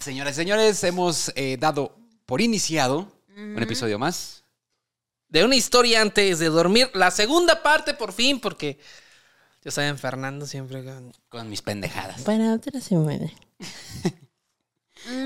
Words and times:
Señoras 0.00 0.34
y 0.34 0.36
señores, 0.36 0.84
hemos 0.84 1.32
eh, 1.34 1.56
dado 1.58 1.96
por 2.26 2.40
iniciado 2.40 3.12
un 3.36 3.62
episodio 3.62 3.98
más. 3.98 4.44
De 5.28 5.44
una 5.44 5.56
historia 5.56 6.00
antes 6.00 6.38
de 6.38 6.46
dormir. 6.46 6.90
La 6.94 7.10
segunda 7.10 7.62
parte, 7.62 7.94
por 7.94 8.12
fin, 8.12 8.40
porque 8.40 8.78
ya 9.62 9.70
saben, 9.70 9.98
Fernando 9.98 10.46
siempre 10.46 10.84
con... 10.84 11.12
Con 11.28 11.50
mis 11.50 11.62
pendejadas. 11.62 12.22
Para 12.22 12.54
otra 12.54 12.80
semana. 12.80 13.30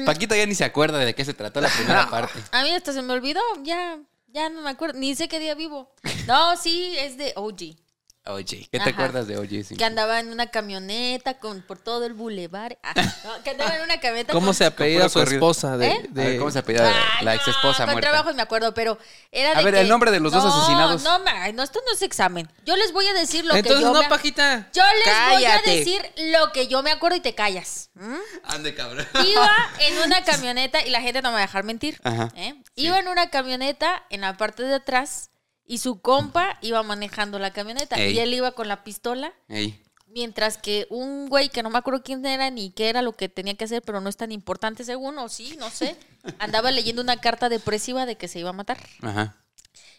Paquita 0.05 0.37
ya 0.37 0.46
ni 0.46 0.55
se 0.55 0.64
acuerda 0.64 0.98
de 0.98 1.14
qué 1.14 1.25
se 1.25 1.34
trató 1.34 1.61
la 1.61 1.68
primera 1.68 2.11
parte. 2.11 2.39
A 2.50 2.62
mí 2.62 2.70
hasta 2.70 2.93
se 2.93 3.02
me 3.02 3.12
olvidó, 3.12 3.41
ya, 3.62 4.00
ya 4.29 4.48
no 4.48 4.62
me 4.62 4.70
acuerdo, 4.70 4.98
ni 4.98 5.14
sé 5.14 5.29
qué 5.29 5.39
día 5.39 5.54
vivo. 5.54 5.95
No, 6.27 6.57
sí, 6.57 6.95
es 6.98 7.16
de 7.16 7.32
OG. 7.36 7.77
Oye, 8.25 8.69
¿qué 8.71 8.79
te 8.79 8.83
Ajá. 8.83 8.91
acuerdas 8.91 9.27
de 9.27 9.37
Oye? 9.37 9.65
Sí. 9.65 9.75
Que 9.77 9.85
andaba 9.85 10.21
en 10.21 10.31
una 10.31 10.47
camioneta 10.47 11.39
con, 11.39 11.61
por 11.62 11.79
todo 11.79 12.07
el 12.07 12.12
bulevar. 12.12 12.79
Ah, 12.85 12.93
no, 13.25 13.43
que 13.43 13.51
andaba 13.51 13.75
en 13.77 13.83
una 13.83 13.98
camioneta 13.98 14.33
¿Cómo 14.33 14.47
con- 14.47 14.55
se 14.55 14.65
apellida 14.65 15.09
su 15.09 15.19
corrido. 15.19 15.39
esposa? 15.39 15.77
De, 15.77 15.89
¿Eh? 15.89 15.98
A 15.98 16.03
de- 16.09 16.25
ver, 16.25 16.39
¿cómo 16.39 16.51
se 16.53 16.61
apellida 16.61 16.87
Ay, 16.87 17.25
la 17.25 17.35
no, 17.35 17.37
ex 17.41 17.48
esposa 17.48 17.85
con 17.85 17.95
muerta? 17.95 18.11
trabajo 18.11 18.33
me 18.33 18.43
acuerdo, 18.43 18.75
pero 18.75 18.97
era 19.33 19.51
A 19.51 19.55
de 19.59 19.65
ver, 19.65 19.75
que- 19.75 19.81
el 19.81 19.89
nombre 19.89 20.12
de 20.12 20.21
los 20.21 20.31
dos 20.31 20.45
No, 20.45 20.55
asesinados. 20.55 21.03
No, 21.03 21.19
ma, 21.19 21.51
no, 21.51 21.65
esto 21.65 21.81
no 21.85 21.93
es 21.93 22.03
examen. 22.03 22.48
Yo 22.65 22.77
les 22.77 22.93
voy 22.93 23.07
a 23.09 23.12
decir 23.12 23.45
lo 23.45 23.57
Entonces 23.57 23.81
que 23.81 23.83
yo 23.87 23.93
no, 23.93 24.01
me... 24.03 24.09
Pajita. 24.09 24.69
Yo 24.73 24.84
les 25.05 25.33
voy 25.34 25.45
a 25.45 25.61
decir 25.62 26.01
lo 26.31 26.53
que 26.53 26.69
yo 26.69 26.81
me 26.84 26.93
acuerdo 26.93 27.17
y 27.17 27.20
te 27.20 27.34
callas. 27.34 27.91
¿Mm? 27.95 28.15
Ande, 28.45 28.73
cabrón. 28.77 29.05
Iba 29.27 29.51
en 29.81 29.98
una 30.07 30.23
camioneta, 30.23 30.81
y 30.87 30.91
la 30.91 31.01
gente 31.03 31.23
no 31.23 31.31
me 31.31 31.34
va 31.34 31.39
a 31.41 31.47
dejar 31.47 31.65
mentir. 31.65 32.01
Ajá. 32.05 32.29
¿eh? 32.37 32.55
Iba 32.77 33.01
en 33.01 33.09
una 33.09 33.31
camioneta 33.31 34.05
en 34.11 34.20
la 34.20 34.37
parte 34.37 34.62
de 34.62 34.77
atrás 34.77 35.31
y 35.65 35.79
su 35.79 36.01
compa 36.01 36.59
iba 36.61 36.83
manejando 36.83 37.39
la 37.39 37.52
camioneta 37.52 37.97
Ey. 37.97 38.15
y 38.15 38.19
él 38.19 38.34
iba 38.34 38.53
con 38.53 38.69
la 38.69 38.84
pistola. 38.84 39.33
Ey. 39.48 39.83
Mientras 40.06 40.59
que 40.59 40.86
un 40.91 41.28
güey 41.28 41.48
que 41.48 41.62
no 41.62 41.70
me 41.70 41.78
acuerdo 41.78 42.03
quién 42.03 42.25
era 42.27 42.50
ni 42.50 42.70
qué 42.70 42.91
era 42.91 43.00
lo 43.00 43.12
que 43.12 43.31
tenía 43.31 43.56
que 43.56 43.64
hacer, 43.64 43.81
pero 43.83 44.01
no 44.01 44.11
es 44.11 44.17
tan 44.17 44.31
importante 44.31 44.84
según, 44.84 45.17
o 45.19 45.28
sí, 45.28 45.56
no 45.59 45.70
sé, 45.70 45.97
andaba 46.39 46.70
leyendo 46.70 47.01
una 47.01 47.20
carta 47.20 47.48
depresiva 47.48 48.05
de 48.05 48.17
que 48.17 48.28
se 48.28 48.41
iba 48.41 48.51
a 48.51 48.55
matar. 48.55 48.78
Ajá. 49.01 49.36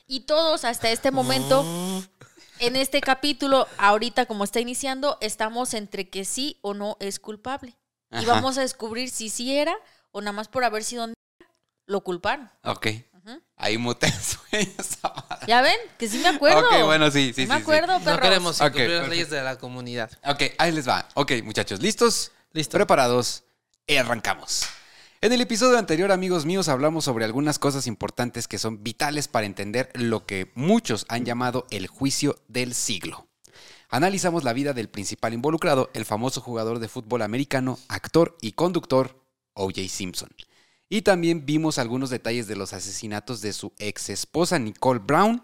Y 0.05 0.21
todos 0.21 0.65
hasta 0.65 0.91
este 0.91 1.11
momento, 1.11 1.65
en 2.59 2.75
este 2.75 3.01
capítulo, 3.01 3.67
ahorita 3.77 4.25
como 4.25 4.43
está 4.43 4.59
iniciando, 4.59 5.17
estamos 5.21 5.73
entre 5.73 6.09
que 6.09 6.25
sí 6.25 6.59
o 6.61 6.73
no 6.73 6.97
es 6.99 7.19
culpable. 7.19 7.75
Y 8.11 8.25
vamos 8.25 8.59
a 8.59 8.61
descubrir 8.61 9.09
si 9.09 9.29
sí 9.29 9.55
era 9.55 9.75
o 10.11 10.21
nada 10.21 10.33
más 10.33 10.47
por 10.47 10.63
haber 10.63 10.83
sido 10.83 11.07
lo 11.87 12.01
culparon. 12.01 12.51
Ok. 12.63 12.87
Ahí 13.55 13.77
mute 13.77 14.07
sueño 14.11 14.71
esa 14.77 15.13
madre. 15.13 15.45
¿Ya 15.47 15.61
ven? 15.61 15.77
Que 15.97 16.07
sí 16.09 16.17
me 16.19 16.27
acuerdo. 16.29 16.59
Ok, 16.67 16.85
bueno, 16.85 17.09
sí, 17.11 17.27
sí, 17.27 17.33
Sí 17.33 17.41
me 17.41 17.47
sí, 17.47 17.53
sí. 17.55 17.61
acuerdo, 17.61 17.99
No 17.99 18.05
perros. 18.05 18.21
queremos 18.21 18.61
Ok, 18.61 18.67
incumplir 18.67 18.89
las 18.89 19.09
leyes 19.09 19.29
de 19.29 19.41
la 19.43 19.57
comunidad. 19.57 20.11
Ok, 20.25 20.43
ahí 20.57 20.71
les 20.71 20.87
va. 20.87 21.07
Ok, 21.13 21.31
muchachos, 21.43 21.79
¿listos? 21.81 22.31
Listo. 22.51 22.77
Preparados. 22.77 23.43
Y 23.87 23.95
arrancamos. 23.97 24.63
En 25.21 25.31
el 25.31 25.39
episodio 25.41 25.77
anterior, 25.77 26.11
amigos 26.11 26.45
míos, 26.45 26.67
hablamos 26.67 27.05
sobre 27.05 27.23
algunas 27.23 27.57
cosas 27.57 27.87
importantes 27.87 28.47
que 28.49 28.57
son 28.57 28.83
vitales 28.83 29.29
para 29.29 29.45
entender 29.45 29.89
lo 29.93 30.25
que 30.25 30.51
muchos 30.55 31.05
han 31.07 31.23
llamado 31.25 31.65
el 31.71 31.87
juicio 31.87 32.37
del 32.49 32.73
siglo. 32.75 33.27
Analizamos 33.89 34.43
la 34.43 34.53
vida 34.53 34.73
del 34.73 34.89
principal 34.89 35.33
involucrado, 35.33 35.89
el 35.93 36.03
famoso 36.03 36.41
jugador 36.41 36.79
de 36.79 36.87
fútbol 36.89 37.21
americano, 37.21 37.79
actor 37.87 38.37
y 38.41 38.51
conductor 38.53 39.17
O.J. 39.53 39.87
Simpson. 39.87 40.29
Y 40.93 41.01
también 41.01 41.43
vimos 41.43 41.79
algunos 41.79 42.11
detalles 42.11 42.45
de 42.45 42.55
los 42.55 42.71
asesinatos 42.71 43.41
de 43.41 43.51
su 43.51 43.73
ex 43.79 44.09
esposa 44.09 44.59
Nicole 44.59 44.99
Brown 44.99 45.43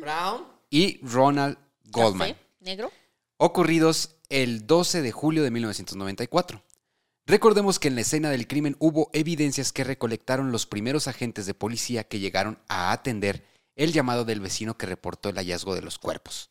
Brown. 0.00 0.46
y 0.70 0.98
Ronald 1.06 1.58
Goldman 1.90 2.30
Café, 2.30 2.46
negro. 2.60 2.90
ocurridos 3.36 4.16
el 4.30 4.66
12 4.66 5.02
de 5.02 5.12
julio 5.12 5.42
de 5.42 5.50
1994. 5.50 6.62
Recordemos 7.26 7.78
que 7.78 7.88
en 7.88 7.96
la 7.96 8.00
escena 8.00 8.30
del 8.30 8.48
crimen 8.48 8.76
hubo 8.78 9.10
evidencias 9.12 9.72
que 9.72 9.84
recolectaron 9.84 10.52
los 10.52 10.64
primeros 10.64 11.06
agentes 11.06 11.44
de 11.44 11.52
policía 11.52 12.04
que 12.04 12.18
llegaron 12.18 12.58
a 12.68 12.90
atender 12.90 13.44
el 13.76 13.92
llamado 13.92 14.24
del 14.24 14.40
vecino 14.40 14.78
que 14.78 14.86
reportó 14.86 15.28
el 15.28 15.36
hallazgo 15.36 15.74
de 15.74 15.82
los 15.82 15.98
cuerpos. 15.98 16.48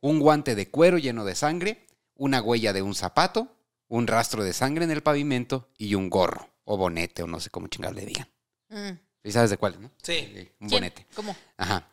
Un 0.00 0.18
guante 0.18 0.56
de 0.56 0.68
cuero 0.68 0.98
lleno 0.98 1.24
de 1.24 1.36
sangre, 1.36 1.86
una 2.16 2.42
huella 2.42 2.72
de 2.72 2.82
un 2.82 2.96
zapato, 2.96 3.54
un 3.86 4.08
rastro 4.08 4.42
de 4.42 4.52
sangre 4.52 4.84
en 4.84 4.90
el 4.90 5.04
pavimento 5.04 5.68
y 5.78 5.94
un 5.94 6.10
gorro 6.10 6.48
o 6.68 6.76
bonete 6.76 7.22
o 7.22 7.26
no 7.26 7.40
sé 7.40 7.50
cómo 7.50 7.66
chingados 7.68 7.96
le 7.96 8.04
digan. 8.04 8.28
Mm. 8.68 8.98
¿Y 9.24 9.32
sabes 9.32 9.50
de 9.50 9.56
cuál, 9.56 9.80
no? 9.80 9.90
Sí. 10.02 10.50
Un 10.60 10.68
¿Quién? 10.68 10.80
bonete. 10.80 11.06
¿Cómo? 11.14 11.34
Ajá. 11.56 11.88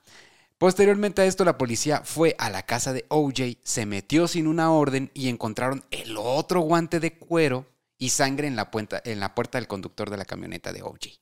Posteriormente 0.58 1.22
a 1.22 1.26
esto, 1.26 1.46
la 1.46 1.58
policía 1.58 2.02
fue 2.04 2.36
a 2.38 2.50
la 2.50 2.64
casa 2.64 2.92
de 2.94 3.06
OJ, 3.10 3.58
se 3.64 3.86
metió 3.86 4.28
sin 4.28 4.48
una 4.48 4.72
orden 4.72 5.12
y 5.14 5.30
encontraron 5.30 5.86
el 5.92 6.18
otro 6.18 6.62
guante 6.62 7.00
de 7.00 7.18
cuero 7.18 7.66
y 7.98 8.10
sangre 8.10 8.48
en 8.48 8.56
la, 8.56 8.70
puerta, 8.70 9.02
en 9.06 9.20
la 9.20 9.34
puerta 9.34 9.58
del 9.58 9.68
conductor 9.68 10.10
de 10.10 10.18
la 10.18 10.26
camioneta 10.26 10.74
de 10.74 10.82
OJ. 10.82 11.20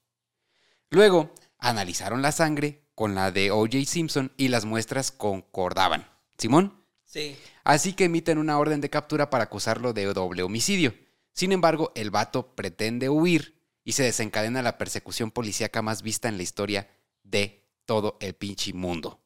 Luego, 0.90 1.34
analizaron 1.60 2.22
la 2.22 2.32
sangre 2.32 2.88
con 2.96 3.16
la 3.16 3.32
de 3.32 3.52
OJ 3.52 3.86
Simpson 3.86 4.32
y 4.36 4.48
las 4.48 4.66
muestras 4.66 5.12
concordaban. 5.12 6.08
¿Simón? 6.38 6.84
Sí. 7.06 7.38
Así 7.64 7.94
que 7.94 8.06
emiten 8.06 8.40
una 8.40 8.58
orden 8.58 8.82
de 8.82 8.90
captura 8.90 9.30
para 9.30 9.46
acusarlo 9.46 9.94
de 9.94 10.06
doble 10.06 10.42
homicidio. 10.42 10.94
Sin 11.34 11.52
embargo, 11.52 11.92
el 11.96 12.12
vato 12.12 12.56
pretende 12.56 13.10
huir 13.10 13.62
y 13.84 13.94
se 13.94 14.04
desencadena 14.04 14.62
la 14.62 14.78
persecución 14.78 15.32
policíaca 15.32 15.82
más 15.82 16.02
vista 16.02 16.30
en 16.30 16.38
la 16.38 16.44
historia 16.44 16.88
de 17.24 17.68
todo 17.86 18.18
el 18.22 18.36
pinche 18.36 18.74
mundo. 18.74 19.20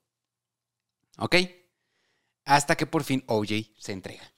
¿Ok? 1.18 1.36
Hasta 2.46 2.76
que 2.76 2.86
por 2.86 3.04
fin 3.04 3.24
OJ 3.28 3.76
se 3.78 3.92
entrega. 3.92 4.32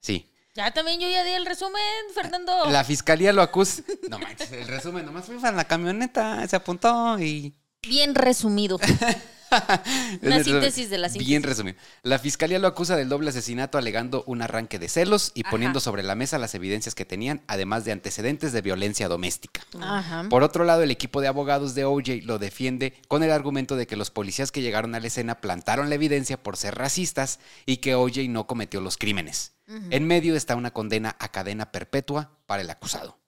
Sí. 0.00 0.30
Ya 0.54 0.72
también 0.72 1.00
yo 1.00 1.08
ya 1.08 1.24
di 1.24 1.32
el 1.32 1.46
resumen, 1.46 1.82
Fernando. 2.14 2.66
La 2.70 2.84
fiscalía 2.84 3.32
lo 3.32 3.42
acusa. 3.42 3.82
No 4.08 4.18
manches, 4.18 4.52
el 4.52 4.68
resumen 4.68 5.04
nomás 5.04 5.26
fue 5.26 5.36
para 5.40 5.56
la 5.56 5.64
camioneta, 5.64 6.46
se 6.46 6.54
apuntó 6.54 7.18
y 7.18 7.54
Bien 7.86 8.14
resumido. 8.14 8.78
Una 10.22 10.36
Es 10.36 10.44
síntesis 10.44 10.90
de 10.90 10.98
la 10.98 11.08
síntesis. 11.08 11.28
Bien 11.28 11.42
resumido. 11.42 11.76
La 12.02 12.18
fiscalía 12.18 12.58
lo 12.58 12.68
acusa 12.68 12.96
del 12.96 13.08
doble 13.08 13.30
asesinato 13.30 13.78
alegando 13.78 14.24
un 14.26 14.42
arranque 14.42 14.78
de 14.78 14.88
celos 14.88 15.32
y 15.34 15.42
Ajá. 15.42 15.50
poniendo 15.50 15.80
sobre 15.80 16.02
la 16.02 16.14
mesa 16.14 16.38
las 16.38 16.54
evidencias 16.54 16.94
que 16.94 17.04
tenían, 17.04 17.42
además 17.46 17.84
de 17.84 17.92
antecedentes 17.92 18.52
de 18.52 18.62
violencia 18.62 19.08
doméstica. 19.08 19.62
Ajá. 19.80 20.26
Por 20.28 20.42
otro 20.42 20.64
lado, 20.64 20.82
el 20.82 20.90
equipo 20.90 21.20
de 21.20 21.28
abogados 21.28 21.74
de 21.74 21.84
OJ 21.84 22.24
lo 22.24 22.38
defiende 22.38 22.94
con 23.08 23.22
el 23.22 23.30
argumento 23.30 23.76
de 23.76 23.86
que 23.86 23.96
los 23.96 24.10
policías 24.10 24.52
que 24.52 24.62
llegaron 24.62 24.94
a 24.94 25.00
la 25.00 25.06
escena 25.06 25.40
plantaron 25.40 25.88
la 25.88 25.94
evidencia 25.94 26.42
por 26.42 26.56
ser 26.56 26.74
racistas 26.74 27.38
y 27.66 27.78
que 27.78 27.94
OJ 27.94 28.28
no 28.28 28.46
cometió 28.46 28.80
los 28.80 28.96
crímenes. 28.96 29.52
En 29.90 30.06
medio 30.06 30.36
está 30.36 30.56
una 30.56 30.72
condena 30.72 31.16
a 31.18 31.28
cadena 31.28 31.72
perpetua 31.72 32.30
para 32.46 32.62
el 32.62 32.68
acusado. 32.68 33.18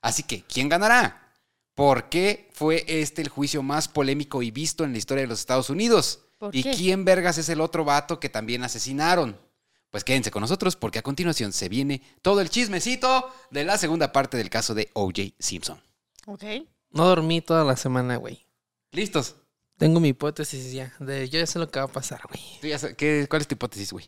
Así 0.00 0.22
que, 0.22 0.42
¿quién 0.42 0.68
ganará? 0.68 1.23
¿Por 1.74 2.08
qué 2.08 2.48
fue 2.52 2.84
este 2.86 3.20
el 3.22 3.28
juicio 3.28 3.62
más 3.62 3.88
polémico 3.88 4.42
y 4.42 4.50
visto 4.50 4.84
en 4.84 4.92
la 4.92 4.98
historia 4.98 5.22
de 5.22 5.28
los 5.28 5.40
Estados 5.40 5.70
Unidos? 5.70 6.20
¿Por 6.38 6.54
¿Y 6.54 6.62
qué? 6.62 6.72
quién 6.74 7.04
vergas 7.04 7.38
es 7.38 7.48
el 7.48 7.60
otro 7.60 7.84
vato 7.84 8.20
que 8.20 8.28
también 8.28 8.62
asesinaron? 8.62 9.38
Pues 9.90 10.04
quédense 10.04 10.30
con 10.30 10.40
nosotros 10.40 10.76
porque 10.76 10.98
a 10.98 11.02
continuación 11.02 11.52
se 11.52 11.68
viene 11.68 12.02
todo 12.22 12.40
el 12.40 12.50
chismecito 12.50 13.32
de 13.50 13.64
la 13.64 13.78
segunda 13.78 14.12
parte 14.12 14.36
del 14.36 14.50
caso 14.50 14.74
de 14.74 14.90
OJ 14.92 15.34
Simpson. 15.38 15.80
Ok. 16.26 16.44
No 16.90 17.06
dormí 17.06 17.40
toda 17.40 17.64
la 17.64 17.76
semana, 17.76 18.16
güey. 18.16 18.44
¿Listos? 18.92 19.36
Tengo 19.78 19.98
mi 20.00 20.08
hipótesis 20.08 20.72
ya. 20.72 20.92
De 21.00 21.28
yo 21.28 21.38
ya 21.40 21.46
sé 21.46 21.58
lo 21.58 21.70
que 21.70 21.78
va 21.80 21.86
a 21.86 21.92
pasar, 21.92 22.20
güey. 22.28 22.40
Tú 22.60 22.66
ya 22.68 22.78
sabes- 22.78 22.96
¿qué- 22.96 23.26
¿Cuál 23.28 23.42
es 23.42 23.48
tu 23.48 23.54
hipótesis, 23.54 23.92
güey? 23.92 24.06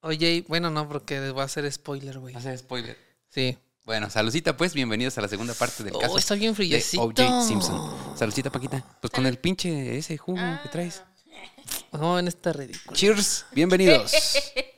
Oye, 0.00 0.44
bueno, 0.48 0.70
no, 0.70 0.88
porque 0.88 1.30
voy 1.30 1.40
a 1.40 1.44
hacer 1.44 1.70
spoiler, 1.72 2.18
güey. 2.18 2.34
Hacer 2.34 2.58
spoiler. 2.58 2.96
Sí. 3.30 3.56
Bueno, 3.84 4.08
saludcita 4.08 4.56
pues, 4.56 4.72
bienvenidos 4.72 5.18
a 5.18 5.20
la 5.20 5.28
segunda 5.28 5.52
parte 5.52 5.84
del 5.84 5.92
caso 5.92 6.14
Oh, 6.14 6.18
está 6.18 6.34
bien 6.34 6.52
de 6.52 6.56
friecito. 6.56 7.02
OJ 7.02 7.46
Simpson. 7.46 8.16
Saludcita, 8.16 8.50
Paquita. 8.50 8.82
Pues 8.98 9.10
con 9.10 9.26
el 9.26 9.36
pinche 9.36 9.98
ese 9.98 10.16
jugo 10.16 10.40
que 10.62 10.70
traes. 10.70 11.02
No, 11.92 12.18
en 12.18 12.26
esta 12.28 12.54
ridículo. 12.54 12.96
Cheers, 12.96 13.44
bienvenidos. 13.52 14.12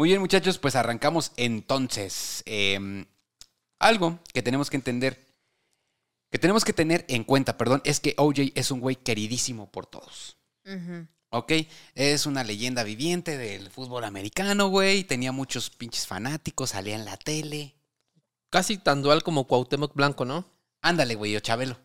Muy 0.00 0.08
bien, 0.08 0.22
muchachos, 0.22 0.56
pues 0.56 0.76
arrancamos 0.76 1.32
entonces. 1.36 2.42
Em, 2.46 3.04
algo 3.78 4.18
que 4.32 4.40
tenemos 4.40 4.70
que 4.70 4.78
entender, 4.78 5.26
que 6.30 6.38
tenemos 6.38 6.64
que 6.64 6.72
tener 6.72 7.04
en 7.08 7.22
cuenta, 7.22 7.58
perdón, 7.58 7.82
es 7.84 8.00
que 8.00 8.14
OJ 8.16 8.52
es 8.54 8.70
un 8.70 8.80
güey 8.80 8.96
queridísimo 8.96 9.70
por 9.70 9.84
todos. 9.84 10.38
¿Ok? 11.28 11.52
Es 11.94 12.24
una 12.24 12.44
leyenda 12.44 12.82
viviente 12.82 13.36
del 13.36 13.68
fútbol 13.68 14.04
americano, 14.04 14.68
güey. 14.68 15.04
Tenía 15.04 15.32
muchos 15.32 15.68
pinches 15.68 16.06
fanáticos, 16.06 16.70
salía 16.70 16.94
en 16.94 17.04
la 17.04 17.18
tele. 17.18 17.74
Casi 18.48 18.78
tan 18.78 19.02
dual 19.02 19.22
como 19.22 19.46
Cuauhtémoc 19.46 19.94
Blanco, 19.94 20.24
¿no? 20.24 20.46
Ándale, 20.80 21.14
güey, 21.14 21.36
o 21.36 21.40
Chabelo. 21.40 21.78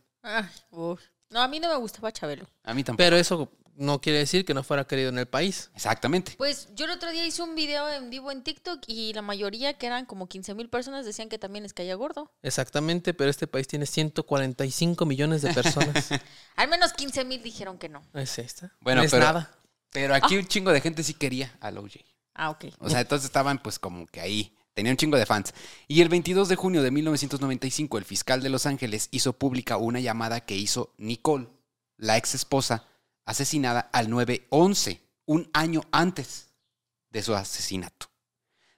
Uf. 0.71 1.01
No, 1.31 1.41
a 1.41 1.49
mí 1.49 1.59
no 1.59 1.67
me 1.67 1.75
gustaba 1.75 2.13
Chabelo. 2.13 2.47
A 2.63 2.73
mí 2.73 2.81
tampoco. 2.81 3.03
Pero 3.03 3.17
eso 3.17 3.51
no 3.75 3.99
quiere 4.01 4.19
decir 4.19 4.45
que 4.45 4.53
no 4.53 4.63
fuera 4.63 4.85
querido 4.85 5.09
en 5.09 5.17
el 5.17 5.27
país. 5.27 5.69
Exactamente. 5.75 6.33
Pues 6.37 6.69
yo 6.75 6.85
el 6.85 6.91
otro 6.91 7.11
día 7.11 7.25
hice 7.25 7.41
un 7.43 7.55
video 7.55 7.89
en 7.89 8.09
vivo 8.09 8.31
en 8.31 8.43
TikTok 8.43 8.83
y 8.87 9.13
la 9.13 9.21
mayoría, 9.21 9.73
que 9.77 9.85
eran 9.87 10.05
como 10.05 10.27
15 10.27 10.53
mil 10.55 10.69
personas, 10.69 11.05
decían 11.05 11.29
que 11.29 11.37
también 11.37 11.63
les 11.63 11.73
caía 11.73 11.95
gordo. 11.95 12.31
Exactamente, 12.41 13.13
pero 13.13 13.29
este 13.29 13.47
país 13.47 13.67
tiene 13.67 13.85
145 13.85 15.05
millones 15.05 15.41
de 15.41 15.53
personas. 15.53 16.09
Al 16.55 16.67
menos 16.69 16.93
15 16.93 17.25
mil 17.25 17.41
dijeron 17.43 17.77
que 17.77 17.89
no. 17.89 18.01
es 18.13 18.39
esta. 18.39 18.73
Bueno, 18.79 19.01
no 19.01 19.05
es 19.05 19.11
pero- 19.11 19.25
nada. 19.25 19.51
Pero 19.91 20.13
aquí 20.13 20.35
un 20.35 20.45
chingo 20.45 20.71
de 20.71 20.81
gente 20.81 21.03
sí 21.03 21.13
quería 21.13 21.55
al 21.61 21.77
OJ. 21.77 21.99
Ah, 22.33 22.49
ok. 22.49 22.65
O 22.79 22.89
sea, 22.89 22.99
entonces 22.99 23.25
estaban 23.27 23.59
pues 23.63 23.79
como 23.79 24.05
que 24.07 24.19
ahí. 24.19 24.53
Tenía 24.73 24.91
un 24.91 24.97
chingo 24.97 25.17
de 25.17 25.25
fans. 25.25 25.53
Y 25.87 26.01
el 26.01 26.09
22 26.09 26.49
de 26.49 26.57
junio 26.57 26.83
de 26.83 26.91
1995, 26.91 27.97
el 27.97 28.03
fiscal 28.03 28.43
de 28.43 28.49
Los 28.49 28.65
Ángeles 28.65 29.07
hizo 29.11 29.31
pública 29.31 29.77
una 29.77 30.01
llamada 30.01 30.41
que 30.41 30.57
hizo 30.57 30.93
Nicole, 30.97 31.47
la 31.95 32.17
ex 32.17 32.35
esposa, 32.35 32.83
asesinada 33.25 33.89
al 33.91 34.09
911, 34.09 35.01
un 35.25 35.49
año 35.53 35.81
antes 35.91 36.53
de 37.09 37.21
su 37.21 37.35
asesinato. 37.35 38.07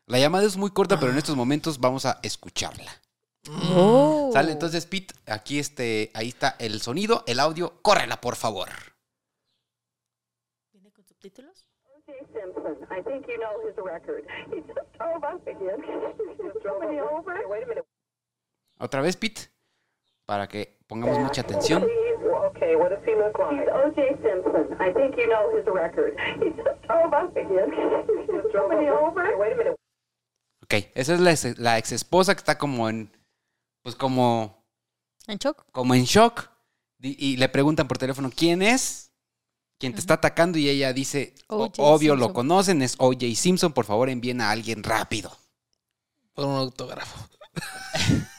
La 0.06 0.20
llamada 0.20 0.46
es 0.46 0.56
muy 0.56 0.72
corta, 0.72 1.00
pero 1.00 1.12
en 1.12 1.18
estos 1.18 1.36
momentos 1.36 1.80
vamos 1.80 2.06
a 2.06 2.20
escucharla. 2.24 2.92
Oh. 3.76 4.30
Sale 4.34 4.52
entonces, 4.52 4.86
Pete, 4.86 5.14
aquí 5.26 5.60
este, 5.60 6.12
ahí 6.14 6.30
está 6.30 6.56
el 6.60 6.82
sonido, 6.82 7.24
el 7.28 7.40
audio, 7.40 7.82
córrela, 7.82 8.22
por 8.22 8.36
favor. 8.36 8.70
¿Viene 10.72 10.92
con 10.92 11.06
subtítulos? 11.06 11.68
O.J. 11.84 12.14
Simpson, 12.34 12.78
I 12.90 13.02
think 13.04 13.28
you 13.28 13.38
know 13.38 13.68
his 13.68 13.76
record. 13.78 14.26
He 14.52 14.62
just 14.62 14.88
drove 14.98 15.24
up 15.24 15.42
again. 15.48 17.02
Over. 17.02 17.48
Wait 17.48 17.64
a 17.64 17.68
minute. 17.68 17.86
Otra 18.80 19.02
vez, 19.02 19.18
Pete, 19.18 19.50
para 20.26 20.48
que 20.48 20.78
pongamos 20.88 21.18
mucha 21.20 21.42
atención. 21.42 21.86
Okay, 22.58 22.76
what 22.76 22.90
does 22.90 23.00
he 23.06 23.14
look 23.16 23.38
like? 23.38 23.54
He's 23.60 23.70
O.J. 23.70 24.18
Simpson. 24.22 24.76
I 24.82 24.92
think 24.94 25.16
you 25.18 25.28
know 25.28 25.56
his 25.56 25.66
record. 25.68 26.16
He 26.44 26.50
just 26.52 26.82
drove 26.88 27.14
up 27.14 27.36
again. 27.38 27.72
He 27.72 28.26
just 28.34 28.50
drove 28.54 28.70
me 28.72 28.90
over. 28.90 29.38
Wait 29.38 29.54
a 29.54 29.56
minute. 29.56 29.76
Ok, 30.64 30.74
esa 30.96 31.14
es 31.14 31.20
la, 31.22 31.32
ex- 31.32 31.58
la 31.60 31.78
ex 31.78 31.92
esposa 31.92 32.34
que 32.36 32.40
está 32.40 32.58
como 32.58 32.90
en, 32.90 33.10
pues 33.84 33.96
como, 33.96 34.66
¿En 35.28 35.38
shock? 35.38 35.64
como 35.72 35.94
en 35.96 36.04
shock. 36.04 36.50
Y, 37.00 37.34
y 37.34 37.38
le 37.38 37.48
preguntan 37.48 37.88
por 37.88 37.98
teléfono, 38.00 38.30
¿quién 38.36 38.62
es? 38.62 39.12
¿Quién 39.80 39.94
te 39.94 40.00
está 40.00 40.16
atacando? 40.16 40.58
Y 40.58 40.68
ella 40.68 40.92
dice, 40.92 41.36
"O- 41.48 41.66
O.J. 41.66 41.82
obvio 41.84 42.16
lo 42.16 42.26
Simpson. 42.26 42.34
conocen, 42.34 42.82
es 42.82 42.96
O.J. 42.98 43.26
Simpson, 43.36 43.72
por 43.72 43.86
favor 43.86 44.10
envíen 44.10 44.42
a 44.42 44.50
alguien 44.50 44.84
rápido. 44.84 45.32
Por 46.34 46.46
un 46.46 46.56
autógrafo. 46.56 47.30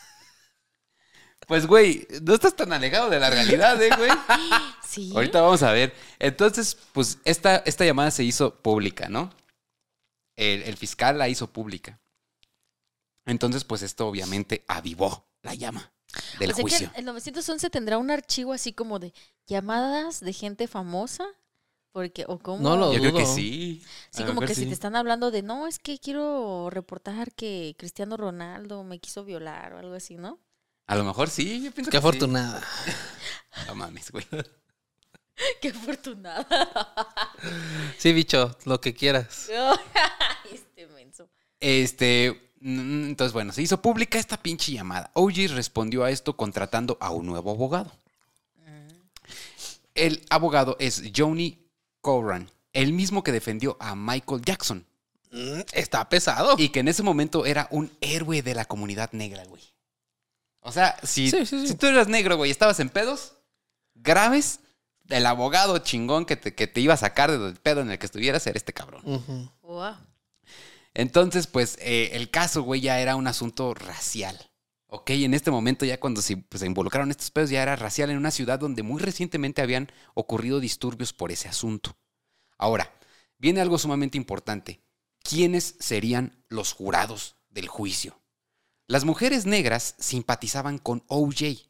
Pues, 1.49 1.67
güey, 1.67 2.07
no 2.23 2.35
estás 2.35 2.55
tan 2.55 2.73
alejado 2.75 3.09
de 3.09 3.19
la 3.19 3.31
realidad, 3.31 3.81
¿eh, 3.83 3.91
güey? 3.97 4.11
Sí. 4.85 5.13
Ahorita 5.15 5.43
vamos 5.43 5.63
a 5.63 5.73
ver. 5.73 5.95
Entonces, 6.19 6.77
pues, 6.93 7.19
esta, 7.25 7.57
esta 7.67 7.85
llamada 7.85 8.11
se 8.11 8.25
hizo 8.25 8.55
pública, 8.63 9.09
¿no? 9.09 9.31
El, 10.37 10.63
el 10.63 10.77
fiscal 10.77 11.19
la 11.19 11.29
hizo 11.29 11.53
pública. 11.53 12.01
Entonces, 13.27 13.65
pues, 13.65 13.83
esto 13.83 14.07
obviamente 14.09 14.65
avivó 14.69 15.27
la 15.43 15.55
llama 15.55 15.93
del 16.39 16.53
o 16.53 16.55
sea 16.55 16.63
juicio. 16.63 16.93
que 16.93 17.01
el 17.01 17.05
911 17.07 17.71
tendrá 17.71 17.99
un 17.99 18.11
archivo 18.11 18.53
así 18.53 18.73
como 18.73 18.99
de 18.99 19.13
llamadas 19.47 20.21
de 20.21 20.33
gente 20.33 20.69
famosa. 20.69 21.27
Porque, 21.93 22.25
o 22.29 22.39
como. 22.39 22.63
No 22.63 22.77
lo 22.77 22.93
Yo 22.93 23.01
creo 23.01 23.13
que 23.15 23.23
dudo. 23.23 23.35
sí. 23.35 23.83
Sí, 24.11 24.23
A 24.23 24.27
como 24.27 24.41
que 24.43 24.55
si 24.55 24.67
te 24.67 24.73
están 24.73 24.97
hablando 24.97 25.31
de, 25.31 25.43
no, 25.43 25.67
es 25.67 25.79
que 25.79 25.99
quiero 25.99 26.69
reportar 26.71 27.33
que 27.35 27.75
Cristiano 27.79 28.17
Ronaldo 28.17 28.85
me 28.85 28.99
quiso 28.99 29.25
violar 29.25 29.73
o 29.75 29.79
algo 29.79 29.95
así, 29.95 30.17
¿no? 30.17 30.39
A 30.89 30.97
lo 30.97 31.05
mejor 31.05 31.31
sí, 31.31 31.63
yo 31.63 31.71
pienso 31.71 31.91
Qué 31.91 31.97
que 31.97 32.03
sí. 32.03 32.07
afortunada. 32.07 32.63
No 33.67 33.75
mames, 33.75 34.11
güey. 34.13 34.25
Qué 35.61 35.69
afortunada. 35.71 36.47
Sí, 37.99 38.13
bicho, 38.13 38.57
lo 38.65 38.81
que 38.81 38.95
quieras. 38.95 39.49
este 40.53 40.87
menso. 40.89 41.29
Este, 41.59 42.53
entonces, 42.63 43.33
bueno, 43.33 43.53
se 43.53 43.63
hizo 43.63 43.83
pública 43.83 44.19
esta 44.19 44.37
pinche 44.37 44.71
llamada. 44.73 45.11
OG 45.15 45.49
respondió 45.55 46.05
a 46.05 46.11
esto 46.11 46.37
contratando 46.37 46.97
a 47.01 47.11
un 47.11 47.27
nuevo 47.27 47.51
abogado. 47.51 47.91
El 49.95 50.25
abogado 50.31 50.77
es 50.79 51.03
Johnny 51.17 51.59
Coran, 52.01 52.49
el 52.73 52.93
mismo 52.93 53.25
que 53.25 53.33
defendió 53.33 53.77
a 53.81 53.95
Michael 53.97 54.43
Jackson 54.43 54.87
Mm, 55.31 55.61
Está 55.73 56.09
pesado. 56.09 56.55
y 56.57 56.71
que 56.71 56.81
en 56.81 56.89
ese 56.89 57.03
momento 57.03 57.45
era 57.45 57.69
un 57.71 57.91
héroe 58.01 58.41
de 58.41 58.55
la 58.55 58.65
comunidad 58.65 59.13
negra, 59.13 59.45
güey. 59.45 59.63
O 60.61 60.73
sea, 60.73 60.97
si, 61.03 61.31
Sí, 61.31 61.47
sí, 61.47 61.61
sí. 61.61 61.69
si 61.69 61.75
tú 61.75 61.87
eras 61.87 62.09
negro, 62.09 62.37
güey, 62.37 62.51
estabas 62.51 62.81
en 62.81 62.91
pedos 62.91 63.35
graves, 63.95 64.61
el 65.09 65.25
abogado 65.27 65.79
chingón 65.79 66.25
que 66.27 66.37
te, 66.37 66.55
que 66.55 66.67
te 66.67 66.81
iba 66.81 66.95
a 66.95 66.99
sacar 66.99 67.31
del 67.31 67.57
pedo 67.57 67.81
en 67.81 67.91
el 67.91 67.99
que 67.99 68.07
estuvieras 68.07 68.47
era 68.47 68.57
este 68.59 68.73
cabrón. 68.73 69.03
Wow. 69.63 69.97
Entonces, 70.95 71.47
pues, 71.47 71.77
eh, 71.81 72.11
el 72.15 72.31
caso, 72.31 72.63
güey, 72.63 72.81
ya 72.81 73.01
era 73.01 73.17
un 73.17 73.27
asunto 73.27 73.73
racial. 73.75 74.51
Ok, 74.91 75.11
en 75.11 75.35
este 75.35 75.51
momento 75.51 75.85
ya 75.85 76.01
cuando 76.01 76.23
se, 76.23 76.39
pues, 76.39 76.61
se 76.61 76.67
involucraron 76.67 77.11
estos 77.11 77.31
pedos 77.31 77.51
ya 77.51 77.63
era 77.63 77.77
racial 77.77 78.09
en 78.11 78.17
una 78.17 78.31
ciudad 78.31 78.59
donde 78.59 78.83
muy 78.83 79.01
recientemente 79.03 79.61
habían 79.61 79.93
ocurrido 80.15 80.61
disturbios 80.61 81.13
por 81.13 81.31
ese 81.31 81.47
asunto. 81.49 81.97
Ahora, 82.57 82.91
viene 83.37 83.61
algo 83.61 83.79
sumamente 83.79 84.17
importante. 84.17 84.81
¿Quiénes 85.23 85.77
serían 85.79 86.43
los 86.49 86.73
jurados 86.73 87.37
del 87.51 87.69
juicio? 87.69 88.19
Las 88.89 89.05
mujeres 89.05 89.47
negras 89.47 89.95
simpatizaban 89.99 90.79
con 90.79 91.05
OJ 91.09 91.69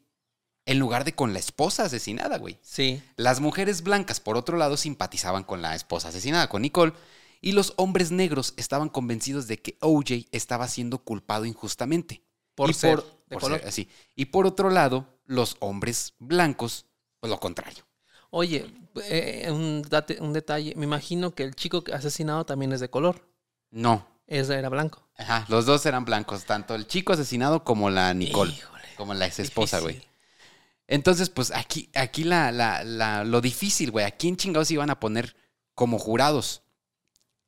en 0.65 0.79
lugar 0.79 1.03
de 1.03 1.13
con 1.13 1.33
la 1.33 1.39
esposa 1.39 1.83
asesinada, 1.85 2.37
güey. 2.37 2.57
Sí. 2.61 3.01
Las 3.17 3.39
mujeres 3.41 3.83
blancas, 3.83 4.19
por 4.19 4.37
otro 4.37 4.57
lado, 4.57 4.77
simpatizaban 4.77 5.43
con 5.43 5.61
la 5.61 5.75
esposa 5.75 6.09
asesinada, 6.09 6.47
con 6.47 6.61
Nicole, 6.61 6.93
y 7.41 7.51
los 7.53 7.73
hombres 7.77 8.11
negros 8.11 8.53
estaban 8.57 8.89
convencidos 8.89 9.47
de 9.47 9.57
que 9.61 9.77
OJ 9.81 10.27
estaba 10.31 10.67
siendo 10.67 10.99
culpado 10.99 11.45
injustamente. 11.45 12.23
Por 12.55 12.69
Y 12.69 12.73
ser 12.73 12.97
de 12.97 13.03
por 13.35 13.41
color. 13.41 13.59
ser 13.59 13.67
así. 13.67 13.87
Y 14.15 14.25
por 14.25 14.45
otro 14.45 14.69
lado, 14.69 15.19
los 15.25 15.55
hombres 15.59 16.13
blancos, 16.19 16.85
pues 17.19 17.29
lo 17.31 17.39
contrario. 17.39 17.83
Oye, 18.31 18.65
eh, 19.05 19.47
un, 19.49 19.81
date- 19.81 20.21
un 20.21 20.33
detalle. 20.33 20.73
Me 20.75 20.83
imagino 20.85 21.33
que 21.33 21.43
el 21.43 21.55
chico 21.55 21.83
asesinado 21.93 22.45
también 22.45 22.73
es 22.73 22.79
de 22.79 22.89
color. 22.89 23.27
No. 23.71 24.05
Ese 24.29 24.53
era 24.57 24.69
blanco. 24.69 25.01
Ajá, 25.17 25.45
los 25.49 25.65
dos 25.65 25.85
eran 25.85 26.05
blancos, 26.05 26.45
tanto 26.45 26.75
el 26.75 26.87
chico 26.87 27.13
asesinado 27.13 27.63
como 27.63 27.89
la 27.89 28.13
Nicole, 28.13 28.53
Híjole, 28.53 28.83
como 28.95 29.13
la 29.13 29.25
ex 29.25 29.39
esposa, 29.39 29.79
güey. 29.79 30.01
Entonces, 30.87 31.29
pues 31.29 31.51
aquí, 31.51 31.89
aquí 31.93 32.23
la, 32.23 32.51
la- 32.51 32.83
la- 32.83 33.23
lo 33.23 33.41
difícil, 33.41 33.91
güey, 33.91 34.05
¿a 34.05 34.11
quién 34.11 34.37
chingados 34.37 34.71
iban 34.71 34.89
a 34.89 34.99
poner 34.99 35.35
como 35.75 35.99
jurados? 35.99 36.61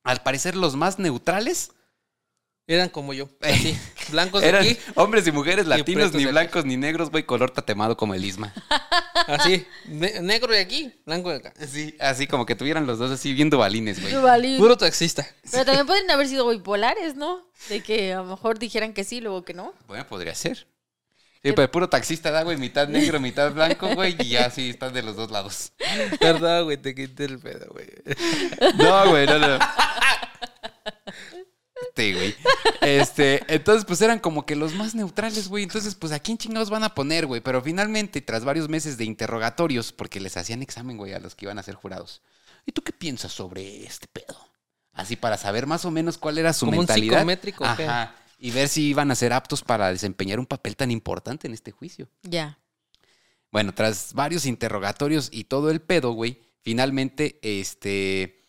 Al 0.04 0.22
parecer, 0.24 0.56
los 0.56 0.76
más 0.76 0.98
neutrales 1.00 1.72
Eran 2.68 2.90
como 2.90 3.14
yo. 3.14 3.30
Así. 3.42 3.78
Blancos 4.10 4.42
eran 4.44 4.64
aquí. 4.64 4.78
hombres 4.96 5.26
y 5.28 5.32
mujeres 5.32 5.68
latinos, 5.68 6.14
ni 6.14 6.24
aquí. 6.24 6.32
blancos 6.32 6.66
ni 6.66 6.78
negros, 6.78 7.10
güey, 7.12 7.26
color 7.26 7.52
tatemado 7.52 7.96
como 7.98 8.14
el 8.16 8.26
Isma. 8.26 8.54
Así. 9.28 9.66
Ne- 9.86 10.22
negro 10.22 10.54
de 10.54 10.60
aquí, 10.60 10.94
blanco 11.06 11.30
de 11.30 11.38
acá. 11.38 11.54
Sí, 11.68 11.96
así 12.00 12.28
como 12.28 12.46
que 12.46 12.56
tuvieran 12.56 12.86
los 12.88 13.00
dos 13.00 13.12
así 13.12 13.34
viendo 13.34 13.58
balines, 13.58 14.02
güey. 14.02 14.14
Puro 14.58 14.78
taxista. 14.78 15.28
Pero 15.52 15.66
también 15.66 15.88
pueden 15.88 16.10
haber 16.12 16.28
sido 16.28 16.48
bipolares, 16.50 17.16
¿no? 17.16 17.42
De 17.70 17.82
que 17.82 18.14
a 18.14 18.18
lo 18.18 18.26
mejor 18.26 18.60
dijeran 18.60 18.94
que 18.94 19.04
sí, 19.04 19.22
luego 19.22 19.44
que 19.44 19.54
no. 19.54 19.74
Bueno, 19.88 20.06
podría 20.08 20.36
ser. 20.36 20.68
Sí, 21.44 21.54
pero 21.54 21.72
puro 21.72 21.90
taxista 21.90 22.30
da, 22.30 22.44
güey, 22.44 22.56
mitad 22.58 22.88
negro, 22.88 23.20
mitad 23.20 23.52
blanco, 23.52 23.88
güey, 23.96 24.16
y 24.20 24.30
ya 24.30 24.52
sí 24.52 24.70
están 24.70 24.94
de 24.94 25.02
los 25.02 25.16
dos 25.16 25.32
lados. 25.32 25.72
Verdad, 26.20 26.64
güey, 26.64 26.78
te 26.78 26.94
quité 26.94 27.26
el 27.26 27.40
pedo, 27.40 27.66
güey. 27.72 27.88
No, 28.78 29.10
güey, 29.10 29.26
no, 29.26 29.40
no. 29.40 29.58
Güey. 31.96 32.36
Este, 32.82 33.44
entonces, 33.54 33.86
pues 33.86 34.02
eran 34.02 34.20
como 34.20 34.46
que 34.46 34.56
los 34.56 34.74
más 34.74 34.96
neutrales, 34.96 35.48
güey. 35.48 35.64
Entonces, 35.64 35.94
pues, 35.96 36.12
¿a 36.12 36.20
quién 36.20 36.38
chingados 36.38 36.70
van 36.70 36.84
a 36.84 36.96
poner, 36.96 37.28
güey? 37.28 37.42
Pero 37.42 37.62
finalmente, 37.62 38.22
tras 38.22 38.44
varios 38.44 38.70
meses 38.70 38.98
de 38.98 39.06
interrogatorios, 39.06 39.92
porque 39.92 40.20
les 40.20 40.36
hacían 40.38 40.62
examen, 40.62 40.98
güey, 40.98 41.14
a 41.14 41.20
los 41.20 41.36
que 41.36 41.46
iban 41.46 41.60
a 41.60 41.64
ser 41.64 41.76
jurados. 41.76 42.22
¿Y 42.66 42.72
tú 42.72 42.82
qué 42.82 42.92
piensas 42.92 43.32
sobre 43.32 43.84
este 43.84 44.08
pedo? 44.08 44.38
Así 44.94 45.16
para 45.16 45.38
saber 45.38 45.68
más 45.68 45.86
o 45.86 45.92
menos 45.92 46.18
cuál 46.18 46.38
era 46.38 46.54
su 46.54 46.66
¿Como 46.66 46.80
un 46.80 46.86
mentalidad. 46.86 47.20
psicométrico 47.20 47.66
qué? 47.78 47.90
Y 48.40 48.52
ver 48.52 48.68
si 48.68 48.88
iban 48.88 49.12
a 49.12 49.16
ser 49.16 49.34
aptos 49.34 49.62
para 49.62 49.92
desempeñar 49.92 50.40
un 50.40 50.48
papel 50.48 50.76
tan 50.76 50.90
importante 50.92 51.48
en 51.48 51.54
este 51.54 51.72
juicio. 51.72 52.10
Ya. 52.24 52.58
Bueno, 53.52 53.74
tras 53.74 54.14
varios 54.14 54.46
interrogatorios 54.46 55.30
y 55.32 55.44
todo 55.44 55.70
el 55.70 55.82
pedo, 55.82 56.14
güey, 56.14 56.42
finalmente, 56.62 57.40
este, 57.42 58.41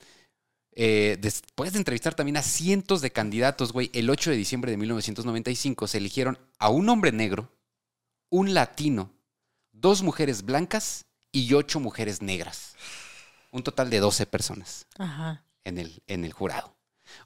eh, 0.74 1.18
después 1.20 1.72
de 1.72 1.78
entrevistar 1.78 2.14
también 2.14 2.36
a 2.38 2.42
cientos 2.42 3.00
de 3.02 3.12
candidatos, 3.12 3.72
güey, 3.72 3.90
el 3.92 4.08
8 4.08 4.30
de 4.30 4.36
diciembre 4.36 4.70
de 4.70 4.78
1995 4.78 5.86
se 5.86 5.98
eligieron 5.98 6.38
a 6.58 6.68
un 6.70 6.88
hombre 6.88 7.12
negro, 7.12 7.50
un 8.30 8.54
latino, 8.54 9.12
dos 9.72 10.02
mujeres 10.02 10.44
blancas 10.44 11.04
y 11.30 11.52
ocho 11.54 11.80
mujeres 11.80 12.22
negras. 12.22 12.74
Un 13.50 13.62
total 13.62 13.90
de 13.90 13.98
12 13.98 14.26
personas 14.26 14.86
Ajá. 14.98 15.44
en 15.64 15.78
el, 15.78 16.02
en 16.06 16.24
el 16.24 16.32
jurado. 16.32 16.74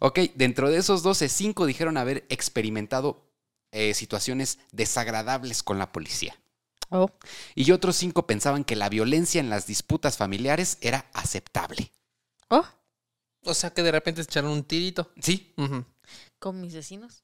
Ok, 0.00 0.18
dentro 0.34 0.68
de 0.68 0.78
esos 0.78 1.04
12, 1.04 1.28
cinco 1.28 1.66
dijeron 1.66 1.96
haber 1.96 2.26
experimentado 2.28 3.30
eh, 3.70 3.94
situaciones 3.94 4.58
desagradables 4.72 5.62
con 5.62 5.78
la 5.78 5.92
policía. 5.92 6.36
Oh. 6.90 7.10
Y 7.54 7.70
otros 7.72 7.96
cinco 7.96 8.26
pensaban 8.26 8.64
que 8.64 8.76
la 8.76 8.88
violencia 8.88 9.40
en 9.40 9.50
las 9.50 9.66
disputas 9.66 10.16
familiares 10.16 10.78
era 10.80 11.06
aceptable. 11.12 11.92
Oh. 12.48 12.64
O 13.46 13.54
sea 13.54 13.70
que 13.70 13.82
de 13.82 13.92
repente 13.92 14.22
se 14.22 14.28
echaron 14.30 14.50
un 14.50 14.64
tirito. 14.64 15.10
Sí. 15.20 15.54
Con 16.38 16.60
mis 16.60 16.74
vecinos. 16.74 17.22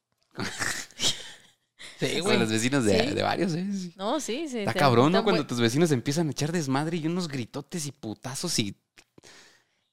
Sí, 2.00 2.14
con 2.14 2.22
güey. 2.22 2.38
los 2.38 2.48
vecinos 2.50 2.84
de, 2.84 3.08
Sí. 3.08 3.14
de 3.14 3.22
varios. 3.22 3.52
¿eh? 3.54 3.66
Sí. 3.72 3.92
No, 3.96 4.18
sí, 4.20 4.48
sí. 4.48 4.60
Está 4.60 4.74
cabrón, 4.74 5.12
¿no? 5.12 5.22
Cuando 5.22 5.46
tus 5.46 5.60
vecinos 5.60 5.90
empiezan 5.92 6.28
a 6.28 6.30
echar 6.32 6.50
desmadre 6.50 6.96
y 6.96 7.06
unos 7.06 7.28
gritotes 7.28 7.86
y 7.86 7.92
putazos 7.92 8.58
y... 8.58 8.76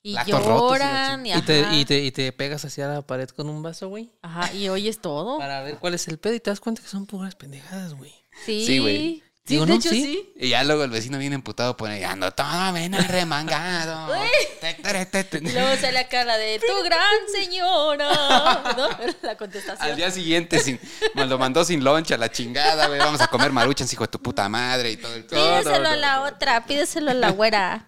Y 0.01 0.15
rotos 0.15 0.29
y 0.29 0.31
lloran. 0.31 1.25
Y, 1.25 1.33
Y 1.33 1.41
te, 1.41 1.65
y, 1.75 1.85
te, 1.85 2.03
y 2.05 2.11
te 2.11 2.31
pegas 2.31 2.63
hacia 2.65 2.87
la 2.87 3.01
pared 3.01 3.29
con 3.29 3.49
un 3.49 3.61
vaso, 3.61 3.89
güey. 3.89 4.09
Ajá, 4.21 4.51
y 4.53 4.69
oyes 4.69 4.99
todo. 5.01 5.37
Para 5.37 5.61
ver 5.61 5.77
cuál 5.77 5.93
es 5.93 6.07
el 6.07 6.17
pedo 6.17 6.33
y 6.33 6.39
te 6.39 6.49
das 6.49 6.61
cuenta 6.61 6.81
que 6.81 6.87
son 6.87 7.05
puras 7.05 7.35
pendejadas, 7.35 7.93
güey. 7.95 8.13
Sí. 8.45 8.65
Sí, 8.65 8.79
güey. 8.79 9.21
Sí, 9.49 9.55
Digo, 9.55 9.65
de 9.65 9.71
¿no? 9.71 9.77
hecho 9.79 9.89
Sí. 9.89 10.03
sí. 10.03 10.33
Y 10.35 10.49
ya 10.49 10.63
luego 10.63 10.83
el 10.83 10.91
vecino 10.91 11.17
viene 11.17 11.33
emputado 11.33 11.75
pone, 11.75 12.05
ando 12.05 12.29
todo 12.29 12.71
bien 12.71 12.93
remangado. 12.93 14.13
Te, 14.61 14.75
te, 14.75 15.05
te, 15.07 15.23
te". 15.23 15.37
Y 15.39 15.51
luego 15.51 15.75
sale 15.77 15.93
la 15.93 16.07
cara 16.07 16.37
de 16.37 16.59
tu 16.59 16.83
gran 16.83 17.17
señora. 17.33 18.73
¿No? 18.77 18.89
La 19.23 19.35
contestación. 19.37 19.89
Al 19.89 19.95
día 19.95 20.11
siguiente 20.11 20.59
sin, 20.59 20.79
me 21.15 21.25
lo 21.25 21.39
mandó 21.39 21.65
sin 21.65 21.83
loncha 21.83 22.15
la 22.15 22.29
chingada, 22.29 22.85
güey. 22.87 22.99
Vamos 22.99 23.21
a 23.21 23.27
comer 23.27 23.51
maruchans, 23.51 23.91
hijo 23.91 24.03
de 24.03 24.09
tu 24.09 24.21
puta 24.21 24.47
madre 24.49 24.91
y 24.91 24.97
todo 24.97 25.15
el 25.15 25.23
Pídeselo 25.25 25.63
todo, 25.63 25.87
a 25.87 25.95
la 25.95 26.21
otra, 26.21 26.65
pídeselo 26.67 27.09
a 27.09 27.15
la 27.15 27.31
güera. 27.31 27.87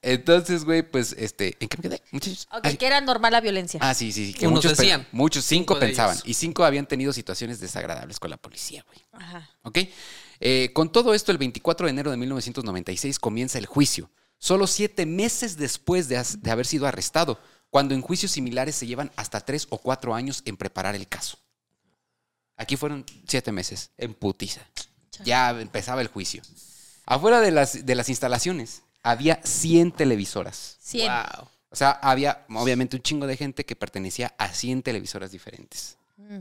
Entonces, 0.00 0.64
güey, 0.64 0.82
pues, 0.82 1.14
este, 1.18 1.56
¿en 1.60 1.68
qué 1.68 1.76
me 1.76 1.82
quedé, 1.82 2.02
muchachos? 2.10 2.48
Ok, 2.52 2.66
sí. 2.70 2.76
que 2.76 2.86
era 2.86 3.00
normal 3.00 3.30
la 3.32 3.40
violencia. 3.40 3.78
Ah, 3.82 3.94
sí, 3.94 4.10
sí, 4.10 4.28
sí. 4.28 4.34
Que 4.34 4.48
Unos 4.48 4.64
muchos, 4.64 4.78
decían. 4.78 5.06
muchos, 5.12 5.44
cinco, 5.44 5.78
pensaban. 5.78 6.18
Y 6.24 6.34
cinco 6.34 6.64
habían 6.64 6.86
tenido 6.86 7.12
situaciones 7.12 7.60
desagradables 7.60 8.18
con 8.18 8.30
la 8.30 8.36
policía, 8.36 8.84
güey. 8.86 8.98
Ajá. 9.12 9.48
¿Ok? 9.62 9.78
Eh, 10.44 10.72
con 10.72 10.90
todo 10.90 11.14
esto, 11.14 11.30
el 11.30 11.38
24 11.38 11.86
de 11.86 11.90
enero 11.92 12.10
de 12.10 12.16
1996 12.16 13.20
comienza 13.20 13.58
el 13.58 13.66
juicio. 13.66 14.10
Solo 14.38 14.66
siete 14.66 15.06
meses 15.06 15.56
después 15.56 16.08
de, 16.08 16.20
haber 16.50 16.66
sido 16.66 16.88
arrestado, 16.88 17.38
cuando 17.70 17.94
en 17.94 18.02
juicios 18.02 18.32
similares 18.32 18.74
se 18.74 18.88
llevan 18.88 19.12
hasta 19.14 19.40
tres 19.40 19.68
o 19.70 19.78
cuatro 19.78 20.16
años 20.16 20.42
en 20.44 20.56
preparar 20.56 20.96
el 20.96 21.06
caso. 21.06 21.38
Aquí 22.56 22.76
fueron 22.76 23.06
siete 23.28 23.52
meses, 23.52 23.90
en 23.96 24.14
putiza. 24.14 24.62
Ya 25.24 25.50
empezaba 25.50 26.00
el 26.00 26.08
juicio. 26.08 26.42
Afuera 27.06 27.40
de 27.40 27.52
las, 27.52 27.86
de 27.86 27.94
las 27.94 28.08
instalaciones 28.08 28.82
había 29.04 29.40
100 29.44 29.92
televisoras. 29.92 30.76
100. 30.80 31.06
Wow. 31.06 31.48
O 31.70 31.76
sea, 31.76 31.92
había 31.92 32.44
obviamente 32.48 32.96
un 32.96 33.02
chingo 33.02 33.28
de 33.28 33.36
gente 33.36 33.64
que 33.64 33.76
pertenecía 33.76 34.34
a 34.38 34.48
100 34.48 34.82
televisoras 34.82 35.30
diferentes. 35.30 35.98
Mm. 36.16 36.40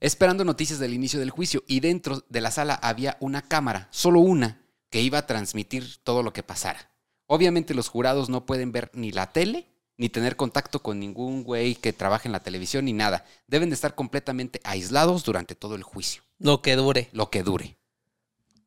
Esperando 0.00 0.44
noticias 0.44 0.78
del 0.78 0.94
inicio 0.94 1.20
del 1.20 1.30
juicio 1.30 1.62
y 1.66 1.80
dentro 1.80 2.24
de 2.28 2.40
la 2.40 2.50
sala 2.50 2.74
había 2.74 3.16
una 3.20 3.42
cámara, 3.42 3.88
solo 3.90 4.20
una, 4.20 4.62
que 4.88 5.02
iba 5.02 5.18
a 5.18 5.26
transmitir 5.26 5.98
todo 6.02 6.22
lo 6.22 6.32
que 6.32 6.42
pasara. 6.42 6.90
Obviamente 7.26 7.74
los 7.74 7.88
jurados 7.88 8.28
no 8.30 8.46
pueden 8.46 8.72
ver 8.72 8.90
ni 8.94 9.12
la 9.12 9.32
tele, 9.32 9.66
ni 9.98 10.08
tener 10.08 10.36
contacto 10.36 10.82
con 10.82 10.98
ningún 10.98 11.44
güey 11.44 11.74
que 11.74 11.92
trabaje 11.92 12.26
en 12.28 12.32
la 12.32 12.40
televisión, 12.42 12.86
ni 12.86 12.94
nada. 12.94 13.26
Deben 13.46 13.68
de 13.68 13.74
estar 13.74 13.94
completamente 13.94 14.58
aislados 14.64 15.22
durante 15.24 15.54
todo 15.54 15.74
el 15.74 15.82
juicio, 15.82 16.22
Lo 16.38 16.62
que 16.62 16.74
dure. 16.76 17.10
lo 17.12 17.28
que 17.28 17.42
dure. 17.42 17.76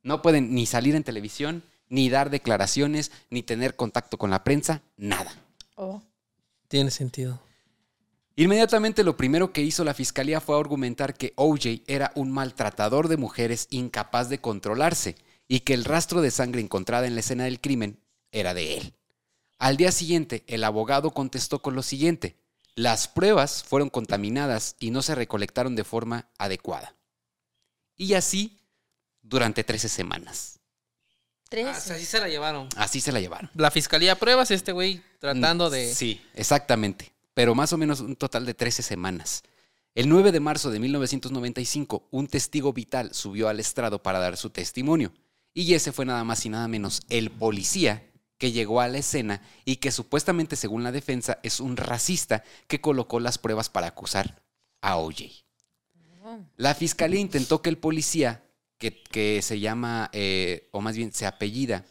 No 0.04 0.22
pueden 0.22 0.54
ni 0.54 0.68
salir 0.68 0.94
en 0.96 1.04
televisión, 1.04 1.63
ni 1.90 2.10
dar 2.10 2.30
declaraciones, 2.30 3.12
ni 3.32 3.42
tener 3.42 3.75
contacto 3.75 4.18
con 4.20 4.30
la 4.30 4.44
prensa, 4.44 4.84
nada. 4.98 5.34
Oh. 5.75 6.04
Tiene 6.68 6.92
sentido. 6.92 7.42
Inmediatamente 8.36 9.04
lo 9.04 9.16
primero 9.16 9.54
que 9.54 9.62
hizo 9.62 9.84
la 9.84 9.94
fiscalía 9.94 10.42
fue 10.42 10.60
argumentar 10.60 11.13
que 11.13 11.34
OJ 11.36 11.84
era 11.86 12.12
un 12.16 12.32
maltratador 12.32 13.08
de 13.08 13.18
mujeres 13.18 13.68
incapaz 13.70 14.30
de 14.30 14.42
controlarse 14.42 15.16
y 15.48 15.60
que 15.60 15.75
el 15.75 15.86
rastro 15.86 16.22
de 16.22 16.32
sangre 16.32 16.62
encontrada 16.62 17.06
en 17.06 17.13
la 17.13 17.20
escena 17.20 17.44
del 17.44 17.62
crimen 17.62 18.00
era 18.32 18.56
de 18.56 18.78
él. 18.78 18.94
Al 19.60 19.78
día 19.78 19.92
siguiente, 19.92 20.44
el 20.48 20.63
abogado 20.63 21.12
contestó 21.12 21.62
con 21.62 21.75
lo 21.75 21.84
siguiente. 21.84 22.36
Las 22.75 23.08
pruebas 23.08 23.63
fueron 23.63 23.92
contaminadas 23.92 24.75
y 24.80 24.90
no 24.90 25.04
se 25.04 25.13
recolectaron 25.13 25.75
de 25.75 25.84
forma 25.84 26.28
adecuada. 26.40 26.96
Y 27.96 28.16
así 28.16 28.60
durante 29.22 29.63
13 29.63 29.90
semanas. 29.90 30.60
Tres. 31.50 31.68
Ah, 31.68 31.94
así 31.94 32.06
se 32.06 32.20
la 32.20 32.28
llevaron. 32.28 32.68
Así 32.75 33.00
se 33.00 33.12
la 33.12 33.20
llevaron. 33.20 33.52
La 33.54 33.70
fiscalía 33.70 34.18
pruebas 34.18 34.50
y 34.50 34.56
este 34.56 34.72
güey 34.72 35.04
tratando 35.20 35.70
de. 35.70 35.94
Sí, 35.94 36.20
exactamente. 36.34 37.12
Pero 37.34 37.56
más 37.56 37.74
o 37.74 37.78
menos 37.78 38.00
un 38.00 38.16
total 38.16 38.46
de 38.46 38.54
13 38.54 38.84
semanas. 38.84 39.44
El 39.96 40.10
9 40.10 40.32
de 40.32 40.40
marzo 40.40 40.72
de 40.72 40.80
1995, 40.80 42.08
un 42.12 42.28
testigo 42.28 42.74
vital 42.74 43.13
subió 43.13 43.48
al 43.48 43.60
estrado 43.60 44.02
para 44.02 44.20
dar 44.20 44.38
su 44.38 44.50
testimonio. 44.50 45.13
Y 45.54 45.74
ese 45.75 45.92
fue 45.92 46.06
nada 46.06 46.24
más 46.24 46.46
y 46.46 46.50
nada 46.50 46.68
menos 46.68 47.02
el 47.10 47.30
policía 47.30 48.10
que 48.40 48.52
llegó 48.52 48.82
a 48.82 48.88
la 48.88 48.98
escena 48.98 49.42
y 49.66 49.78
que 49.78 49.92
supuestamente, 49.92 50.56
según 50.56 50.84
la 50.84 50.92
defensa, 50.92 51.40
es 51.44 51.60
un 51.60 51.78
racista 51.78 52.44
que 52.68 52.82
colocó 52.82 53.20
las 53.20 53.38
pruebas 53.38 53.70
para 53.70 53.88
acusar 53.88 54.42
a 54.82 54.98
OJ. 54.98 55.44
La 56.58 56.74
fiscalía 56.74 57.20
intentó 57.20 57.62
que 57.62 57.70
el 57.70 57.78
policía, 57.78 58.44
que, 58.78 59.42
se 59.42 59.60
llama, 59.60 60.10
eh, 60.12 60.70
o 60.72 60.82
más 60.82 60.98
bien 60.98 61.13
se 61.13 61.25
apellida 61.25 61.86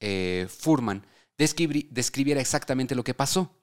eh, 0.00 0.46
Furman, 0.50 1.06
describiera 1.38 2.40
exactamente 2.40 2.94
lo 2.94 3.04
que 3.04 3.14
pasó. 3.14 3.54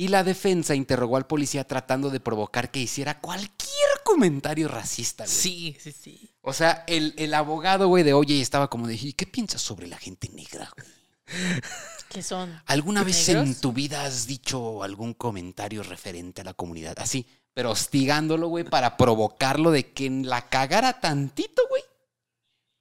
Y 0.00 0.08
la 0.08 0.22
defensa 0.22 0.76
interrogó 0.76 1.16
al 1.16 1.26
policía 1.26 1.64
tratando 1.66 2.08
de 2.08 2.20
provocar 2.20 2.70
que 2.70 2.78
hiciera 2.78 3.18
cualquier 3.20 3.88
comentario 4.04 4.68
racista. 4.68 5.24
güey. 5.24 5.34
Sí, 5.36 5.76
sí, 5.80 5.90
sí. 5.90 6.30
O 6.40 6.52
sea, 6.52 6.84
el, 6.86 7.14
el 7.18 7.34
abogado, 7.34 7.88
güey, 7.88 8.04
de 8.04 8.12
Oye 8.12 8.40
estaba 8.40 8.70
como 8.70 8.86
de, 8.86 8.94
"¿Y 8.94 9.12
¿qué 9.14 9.26
piensas 9.26 9.60
sobre 9.60 9.88
la 9.88 9.98
gente 9.98 10.28
negra? 10.28 10.70
güey? 10.76 10.86
¿Qué 12.10 12.22
son? 12.22 12.62
¿Alguna 12.66 13.02
vez 13.02 13.26
¿Negros? 13.26 13.46
en 13.48 13.60
tu 13.60 13.72
vida 13.72 14.04
has 14.04 14.28
dicho 14.28 14.84
algún 14.84 15.14
comentario 15.14 15.82
referente 15.82 16.42
a 16.42 16.44
la 16.44 16.54
comunidad? 16.54 16.94
Así, 17.00 17.26
pero 17.52 17.72
hostigándolo, 17.72 18.46
güey, 18.46 18.62
para 18.62 18.96
provocarlo 18.96 19.72
de 19.72 19.92
que 19.92 20.08
la 20.08 20.48
cagara 20.48 21.00
tantito, 21.00 21.62
güey. 21.68 21.82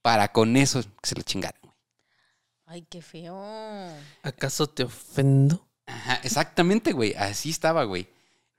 Para 0.03 0.31
con 0.31 0.55
eso 0.55 0.83
se 1.01 1.15
lo 1.15 1.24
chingaran, 1.24 1.59
güey. 1.63 1.74
Ay, 2.67 2.86
qué 2.88 3.01
feo. 3.01 3.36
¿Acaso 4.21 4.67
te 4.67 4.83
ofendo? 4.83 5.66
Ajá, 5.88 6.20
exactamente, 6.24 6.94
güey. 6.94 7.15
Así 7.15 7.50
estaba, 7.50 7.84
güey. 7.86 8.08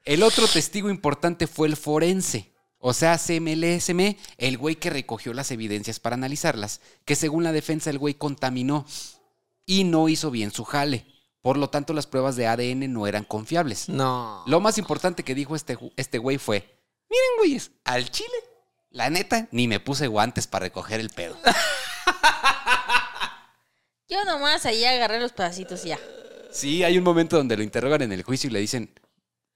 El 0.05 0.23
otro 0.23 0.47
testigo 0.49 0.91
importante 0.91 1.47
fue 1.47 1.69
el 1.69 1.77
forense. 1.77 2.53
O 2.81 2.93
sea, 2.93 3.19
CMLSM, 3.19 4.17
el 4.37 4.57
güey 4.57 4.77
que 4.77 4.91
recogió 4.91 5.35
las 5.35 5.51
evidencias 5.51 6.01
para 6.01 6.15
analizarlas, 6.15 6.81
que 7.05 7.17
según 7.17 7.45
la 7.45 7.53
defensa 7.53 7.91
el 7.91 7.99
güey 7.99 8.15
contaminó 8.15 8.87
y 9.67 9.85
no 9.85 10.09
hizo 10.09 10.31
bien 10.31 10.53
su 10.53 10.65
jale. 10.65 11.05
Por 11.43 11.57
lo 11.57 11.71
tanto, 11.71 11.93
las 11.93 12.07
pruebas 12.07 12.37
de 12.37 12.47
ADN 12.47 12.93
no 12.93 13.07
eran 13.07 13.25
confiables. 13.25 13.89
No. 13.89 14.43
Lo 14.47 14.61
más 14.61 14.79
importante 14.79 15.25
que 15.25 15.35
dijo 15.35 15.57
este, 15.57 15.79
este 15.97 16.19
güey 16.19 16.39
fue, 16.39 16.59
miren, 17.11 17.31
güeyes, 17.39 17.73
al 17.85 18.11
chile, 18.11 18.29
la 18.91 19.11
neta, 19.11 19.49
ni 19.51 19.69
me 19.69 19.81
puse 19.81 20.07
guantes 20.07 20.47
para 20.47 20.67
recoger 20.67 21.01
el 21.01 21.11
pedo. 21.11 21.37
Yo 24.09 24.25
nomás 24.25 24.65
ahí 24.67 24.85
agarré 24.85 25.21
los 25.21 25.33
pedacitos 25.33 25.85
y 25.85 25.89
ya. 25.89 25.99
Sí, 26.51 26.83
hay 26.83 26.99
un 26.99 27.05
momento 27.05 27.37
donde 27.37 27.57
lo 27.57 27.63
interrogan 27.63 28.03
en 28.03 28.13
el 28.13 28.23
juicio 28.23 28.49
y 28.49 28.53
le 28.53 28.61
dicen, 28.61 28.93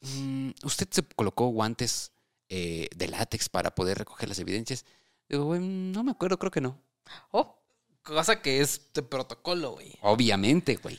"Mm, 0.00 0.50
¿usted 0.64 0.88
se 0.90 1.02
colocó 1.02 1.49
guantes 1.49 2.12
eh, 2.49 2.88
de 2.94 3.08
látex 3.08 3.49
para 3.49 3.75
poder 3.75 3.99
recoger 3.99 4.28
las 4.28 4.38
evidencias? 4.38 4.84
Digo, 5.28 5.44
güey, 5.44 5.61
no 5.61 6.04
me 6.04 6.11
acuerdo, 6.11 6.38
creo 6.38 6.50
que 6.50 6.61
no. 6.61 6.78
Oh, 7.30 7.58
Cosa 8.02 8.42
que 8.42 8.61
es 8.61 8.92
de 8.94 9.02
protocolo, 9.02 9.72
güey. 9.72 9.94
Obviamente, 10.00 10.75
güey. 10.76 10.99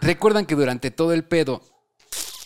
Recuerdan 0.00 0.44
que 0.44 0.56
durante 0.56 0.90
todo 0.90 1.12
el 1.12 1.24
pedo, 1.24 1.62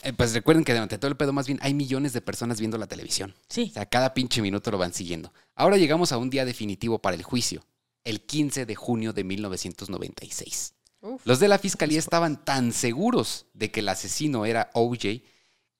eh, 0.02 0.12
pues 0.12 0.34
recuerden 0.34 0.62
que 0.64 0.72
durante 0.72 0.98
todo 0.98 1.10
el 1.10 1.16
pedo 1.16 1.32
más 1.32 1.46
bien 1.46 1.58
hay 1.62 1.72
millones 1.72 2.12
de 2.12 2.20
personas 2.20 2.60
viendo 2.60 2.76
la 2.76 2.86
televisión. 2.86 3.34
O 3.36 3.42
sí. 3.48 3.70
sea, 3.70 3.86
cada 3.86 4.12
pinche 4.12 4.42
minuto 4.42 4.70
lo 4.70 4.78
van 4.78 4.92
siguiendo. 4.92 5.32
Ahora 5.54 5.78
llegamos 5.78 6.12
a 6.12 6.18
un 6.18 6.28
día 6.28 6.44
definitivo 6.44 6.98
para 6.98 7.16
el 7.16 7.22
juicio, 7.22 7.64
el 8.04 8.20
15 8.20 8.66
de 8.66 8.74
junio 8.74 9.12
de 9.14 9.24
1996. 9.24 10.74
Uf. 11.02 11.20
Los 11.26 11.40
de 11.40 11.48
la 11.48 11.58
fiscalía 11.58 11.98
estaban 11.98 12.44
tan 12.44 12.72
seguros 12.72 13.46
de 13.52 13.70
que 13.70 13.80
el 13.80 13.88
asesino 13.88 14.46
era 14.46 14.70
OJ 14.72 15.22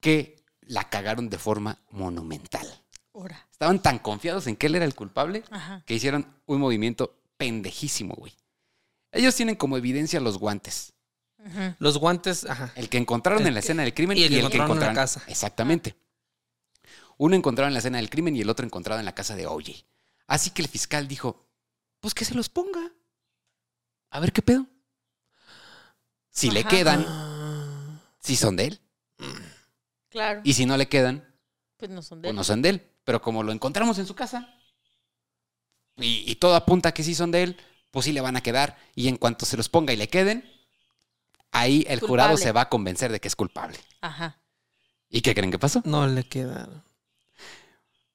que 0.00 0.44
la 0.60 0.88
cagaron 0.90 1.30
de 1.30 1.38
forma 1.38 1.78
monumental. 1.90 2.66
Estaban 3.50 3.80
tan 3.80 3.98
confiados 3.98 4.46
en 4.46 4.56
que 4.56 4.66
él 4.66 4.74
era 4.74 4.84
el 4.84 4.94
culpable 4.94 5.44
Ajá. 5.50 5.82
que 5.86 5.94
hicieron 5.94 6.26
un 6.46 6.60
movimiento 6.60 7.20
pendejísimo, 7.36 8.14
güey. 8.14 8.34
Ellos 9.12 9.34
tienen 9.34 9.54
como 9.54 9.76
evidencia 9.76 10.20
los 10.20 10.38
guantes. 10.38 10.94
Los 11.78 11.98
guantes, 11.98 12.44
ajá. 12.48 12.72
El 12.76 12.88
que 12.88 12.98
encontraron 12.98 13.46
en 13.46 13.54
la 13.54 13.60
escena 13.60 13.82
del 13.82 13.94
crimen 13.94 14.16
y 14.16 14.20
y 14.20 14.24
el 14.24 14.34
el, 14.34 14.48
que 14.48 14.56
encontraron 14.58 14.82
en 14.82 14.96
la 14.96 15.02
casa. 15.02 15.22
Exactamente. 15.26 15.96
Uno 17.18 17.34
encontrado 17.36 17.66
en 17.68 17.74
la 17.74 17.80
escena 17.80 17.98
del 17.98 18.10
crimen 18.10 18.36
y 18.36 18.40
el 18.40 18.50
otro 18.50 18.64
encontrado 18.64 19.00
en 19.00 19.04
la 19.04 19.14
casa 19.14 19.34
de 19.36 19.46
OJ. 19.46 19.84
Así 20.28 20.50
que 20.50 20.62
el 20.62 20.68
fiscal 20.68 21.08
dijo: 21.08 21.44
Pues 22.00 22.14
que 22.14 22.24
se 22.24 22.34
los 22.34 22.48
ponga. 22.48 22.92
A 24.10 24.20
ver 24.20 24.32
qué 24.32 24.40
pedo. 24.40 24.66
Si 26.32 26.50
le 26.50 26.64
quedan, 26.64 27.06
si 28.20 28.34
son 28.36 28.56
de 28.56 28.64
él. 28.64 28.80
Claro. 30.08 30.40
Y 30.42 30.54
si 30.54 30.66
no 30.66 30.76
le 30.76 30.88
quedan, 30.88 31.24
pues 31.76 31.90
no 31.90 32.02
son 32.02 32.20
de 32.20 32.26
pues 32.26 32.30
él. 32.30 32.36
no 32.36 32.44
son 32.44 32.62
de 32.62 32.68
él. 32.70 32.90
Pero 33.04 33.22
como 33.22 33.42
lo 33.42 33.52
encontramos 33.52 33.98
en 33.98 34.06
su 34.06 34.14
casa 34.14 34.54
y, 35.96 36.24
y 36.26 36.36
todo 36.36 36.56
apunta 36.56 36.88
a 36.88 36.92
que 36.92 37.02
sí 37.04 37.14
son 37.14 37.30
de 37.30 37.42
él, 37.42 37.56
pues 37.90 38.06
sí 38.06 38.12
le 38.12 38.20
van 38.20 38.36
a 38.36 38.42
quedar. 38.42 38.76
Y 38.94 39.08
en 39.08 39.16
cuanto 39.16 39.44
se 39.46 39.56
los 39.56 39.68
ponga 39.68 39.92
y 39.92 39.96
le 39.96 40.08
queden, 40.08 40.50
ahí 41.52 41.84
el 41.88 42.00
jurado 42.00 42.36
se 42.36 42.50
va 42.50 42.62
a 42.62 42.68
convencer 42.68 43.12
de 43.12 43.20
que 43.20 43.28
es 43.28 43.36
culpable. 43.36 43.78
Ajá. 44.00 44.38
¿Y 45.08 45.20
qué 45.20 45.34
creen 45.34 45.50
que 45.50 45.58
pasó? 45.58 45.82
No 45.84 46.06
le 46.06 46.24
quedaron. 46.24 46.82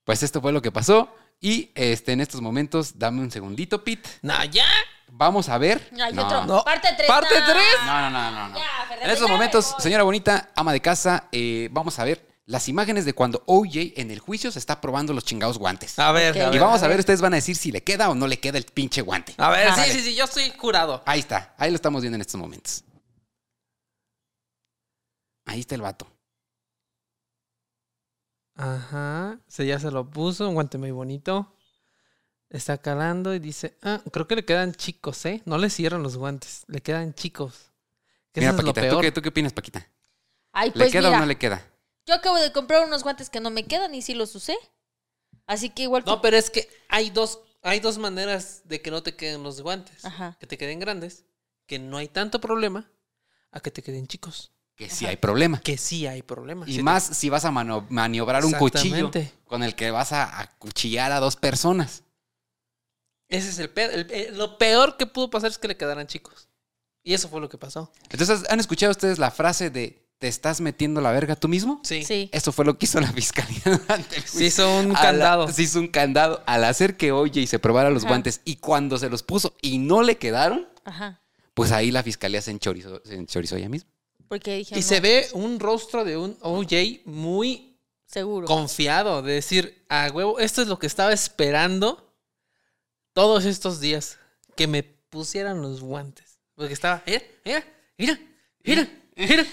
Pues 0.04 0.24
esto 0.24 0.42
fue 0.42 0.52
lo 0.52 0.62
que 0.62 0.72
pasó. 0.72 1.16
Y 1.40 1.72
este, 1.76 2.14
en 2.14 2.22
estos 2.22 2.42
momentos, 2.42 2.98
dame 2.98 3.22
un 3.22 3.30
segundito, 3.30 3.84
Pete. 3.84 4.10
No, 4.24 4.44
ya. 4.46 4.66
Vamos 5.10 5.50
a 5.50 5.58
ver. 5.58 5.90
Hay 6.02 6.14
No. 6.14 6.26
otro. 6.26 6.46
No. 6.46 6.64
Parte 6.64 6.90
3. 6.96 7.08
Parte 7.08 7.36
tres. 7.48 7.64
No, 7.86 8.02
no, 8.02 8.10
no, 8.10 8.32
no. 8.32 8.50
no. 8.50 8.58
Ya, 8.58 8.66
Fernando, 8.88 9.06
En 9.06 9.10
estos 9.12 9.30
momentos, 9.30 9.76
señora 9.80 10.04
bonita, 10.04 10.52
ama 10.56 10.74
de 10.74 10.82
casa, 10.82 11.28
eh, 11.32 11.70
vamos 11.72 11.98
a 12.00 12.04
ver 12.04 12.28
las 12.46 12.70
imágenes 12.70 13.04
de 13.06 13.14
cuando 13.14 13.44
OJ 13.46 13.94
en 13.98 14.10
el 14.12 14.20
juicio 14.20 14.52
se 14.52 14.60
está 14.60 14.80
probando 14.80 15.14
los 15.14 15.26
chingados 15.26 15.58
guantes. 15.58 15.98
A 16.00 16.12
ver, 16.12 16.32
Ok. 16.34 16.54
a 16.54 16.56
y 16.56 16.60
vamos 16.60 16.82
a 16.84 16.88
ver, 16.88 17.00
ustedes 17.00 17.20
van 17.22 17.34
a 17.34 17.38
decir 17.38 17.56
si 17.58 17.72
le 17.72 17.84
queda 17.84 18.10
o 18.10 18.16
no 18.16 18.26
le 18.28 18.40
queda 18.40 18.58
el 18.58 18.66
pinche 18.66 19.02
guante. 19.02 19.34
A 19.38 19.50
ver, 19.50 19.68
Ajá. 19.68 19.84
sí, 19.84 19.92
sí, 19.92 20.00
sí, 20.02 20.16
yo 20.16 20.26
estoy 20.26 20.52
curado. 20.52 21.02
Ahí 21.06 21.20
está, 21.20 21.54
ahí 21.58 21.72
lo 21.72 21.76
estamos 21.76 22.02
viendo 22.02 22.16
en 22.16 22.22
estos 22.22 22.40
momentos. 22.40 22.84
Ahí 25.46 25.62
está 25.62 25.76
el 25.76 25.82
vato. 25.82 26.08
Ajá. 28.56 29.40
Se 29.48 29.66
ya 29.66 29.80
se 29.80 29.92
lo 29.92 30.10
puso, 30.10 30.48
un 30.48 30.56
guante 30.56 30.78
muy 30.78 30.92
bonito. 30.92 31.54
Está 32.50 32.78
calando 32.78 33.34
y 33.36 33.40
dice, 33.40 33.78
ah, 33.82 34.02
creo 34.12 34.28
que 34.28 34.36
le 34.36 34.46
quedan 34.46 34.74
chicos, 34.74 35.26
¿eh? 35.26 35.42
No 35.46 35.58
le 35.58 35.70
cierran 35.70 36.02
los 36.02 36.16
guantes, 36.16 36.64
le 36.68 36.82
quedan 36.82 37.14
chicos. 37.14 37.72
Mira, 38.34 38.50
eso 38.50 38.60
es 38.60 38.64
lo 38.64 38.74
Paquita, 38.74 38.96
¿tú 38.96 39.02
qué, 39.02 39.12
¿tú 39.12 39.22
qué 39.22 39.30
opinas, 39.30 39.52
Paquita? 39.54 39.88
Ay, 40.54 40.70
¿Le 40.70 40.74
pues 40.74 40.92
queda 40.92 41.10
mira, 41.10 41.18
o 41.18 41.20
no 41.22 41.26
le 41.26 41.38
queda? 41.38 41.66
yo 42.06 42.16
acabo 42.16 42.38
de 42.38 42.52
comprar 42.54 42.86
unos 42.86 43.04
guantes 43.04 43.30
que 43.30 43.40
no 43.42 43.50
me 43.50 43.66
quedan 43.66 43.94
y 43.94 44.02
sí 44.02 44.14
los 44.14 44.34
usé. 44.34 44.56
Así 45.46 45.70
que 45.70 45.84
igual. 45.84 46.04
No, 46.06 46.22
pero 46.22 46.38
es 46.38 46.50
que 46.50 46.70
hay 46.88 47.10
dos, 47.10 47.40
hay 47.64 47.80
dos 47.80 47.98
maneras 47.98 48.62
de 48.66 48.82
que 48.82 48.92
no 48.92 49.04
te 49.04 49.16
queden 49.16 49.44
los 49.44 49.62
guantes. 49.62 50.06
Ajá. 50.06 50.38
Que 50.40 50.48
te 50.48 50.58
queden 50.58 50.80
grandes, 50.80 51.26
que 51.66 51.80
no 51.80 51.98
hay 51.98 52.08
tanto 52.08 52.40
problema, 52.40 52.90
a 53.52 53.60
que 53.60 53.72
te 53.72 53.82
queden 53.82 54.08
chicos. 54.08 54.52
Que 54.76 54.90
sí 54.90 55.06
hay 55.06 55.18
problema. 55.18 55.60
Que 55.60 55.78
sí 55.78 56.06
hay 56.06 56.22
problema. 56.22 56.66
Y 56.68 56.76
Sí 56.76 56.84
más 56.84 57.04
si 57.04 57.30
vas 57.30 57.46
a 57.46 57.52
maniobrar 57.52 58.46
un 58.46 58.54
cuchillo 58.54 59.12
con 59.46 59.64
el 59.64 59.74
que 59.76 59.90
vas 59.92 60.12
a 60.14 60.40
acuchillar 60.40 61.12
a 61.12 61.20
dos 61.20 61.36
personas. 61.36 62.04
Ese 63.30 63.50
es 63.50 63.60
el 63.60 63.70
peor. 63.70 63.92
el- 63.94 64.12
el- 64.12 64.38
lo 64.38 64.58
peor 64.58 64.98
que 64.98 65.06
pudo 65.06 65.30
pasar 65.30 65.50
es 65.52 65.58
que 65.58 65.68
le 65.68 65.78
quedaran 65.78 66.08
chicos. 66.08 66.48
Y 67.04 67.14
eso 67.14 67.30
fue 67.30 67.40
lo 67.42 67.50
que 67.50 67.58
pasó. 67.58 67.92
Entonces, 68.10 68.44
¿han 68.50 68.60
escuchado 68.60 68.92
ustedes 68.92 69.18
la 69.20 69.32
frase 69.32 69.70
de 69.70 70.06
¿te 70.20 70.28
estás 70.28 70.62
metiendo 70.62 71.00
la 71.00 71.12
verga 71.12 71.36
tú 71.36 71.48
mismo? 71.48 71.80
Sí. 71.84 72.04
Sí. 72.04 72.30
Eso 72.34 72.52
fue 72.52 72.66
lo 72.66 72.78
que 72.78 72.86
hizo 72.86 73.00
la 73.00 73.12
fiscalía 73.14 73.62
durante 73.66 74.18
el 74.18 74.24
Se 74.24 74.46
hizo 74.46 74.78
un 74.80 74.94
candado. 74.94 75.48
se 75.52 75.62
hizo 75.62 75.80
un 75.80 75.88
candado 75.90 76.42
al 76.48 76.64
hacer 76.64 76.98
que 76.98 77.12
oye 77.12 77.42
y 77.42 77.48
se 77.48 77.60
probara 77.60 77.90
los 77.92 78.04
Ajá. 78.04 78.10
guantes 78.14 78.42
y 78.44 78.56
cuando 78.58 78.98
se 78.98 79.10
los 79.10 79.24
puso 79.24 79.54
y 79.62 79.78
no 79.78 80.02
le 80.04 80.18
quedaron, 80.18 80.68
Ajá. 80.86 81.22
pues 81.54 81.72
ahí 81.72 81.92
la 81.92 82.02
fiscalía 82.04 82.42
se 82.42 82.52
enchorizó, 82.52 83.02
se 83.06 83.16
enchorizó 83.16 83.56
ella 83.58 83.70
misma. 83.70 83.90
Porque 84.28 84.56
dije. 84.58 84.78
Y 84.78 84.82
se 84.82 85.00
ve 85.00 85.28
un 85.34 85.60
rostro 85.60 86.04
de 86.04 86.18
un 86.18 86.36
OJ 86.42 87.02
muy 87.06 87.78
Seguro. 88.08 88.48
confiado, 88.48 89.22
de 89.22 89.34
decir, 89.34 89.86
a 89.88 90.10
huevo, 90.12 90.40
esto 90.40 90.62
es 90.64 90.68
lo 90.68 90.80
que 90.80 90.88
estaba 90.88 91.14
esperando 91.14 92.07
todos 93.18 93.46
estos 93.46 93.80
días, 93.80 94.20
que 94.56 94.68
me 94.68 94.84
pusieran 94.84 95.60
los 95.60 95.82
guantes. 95.82 96.38
Porque 96.54 96.74
estaba, 96.76 97.02
mira, 97.08 97.24
mira, 97.44 97.64
mira, 97.98 98.20
mira, 98.64 98.88
mira. 99.16 99.46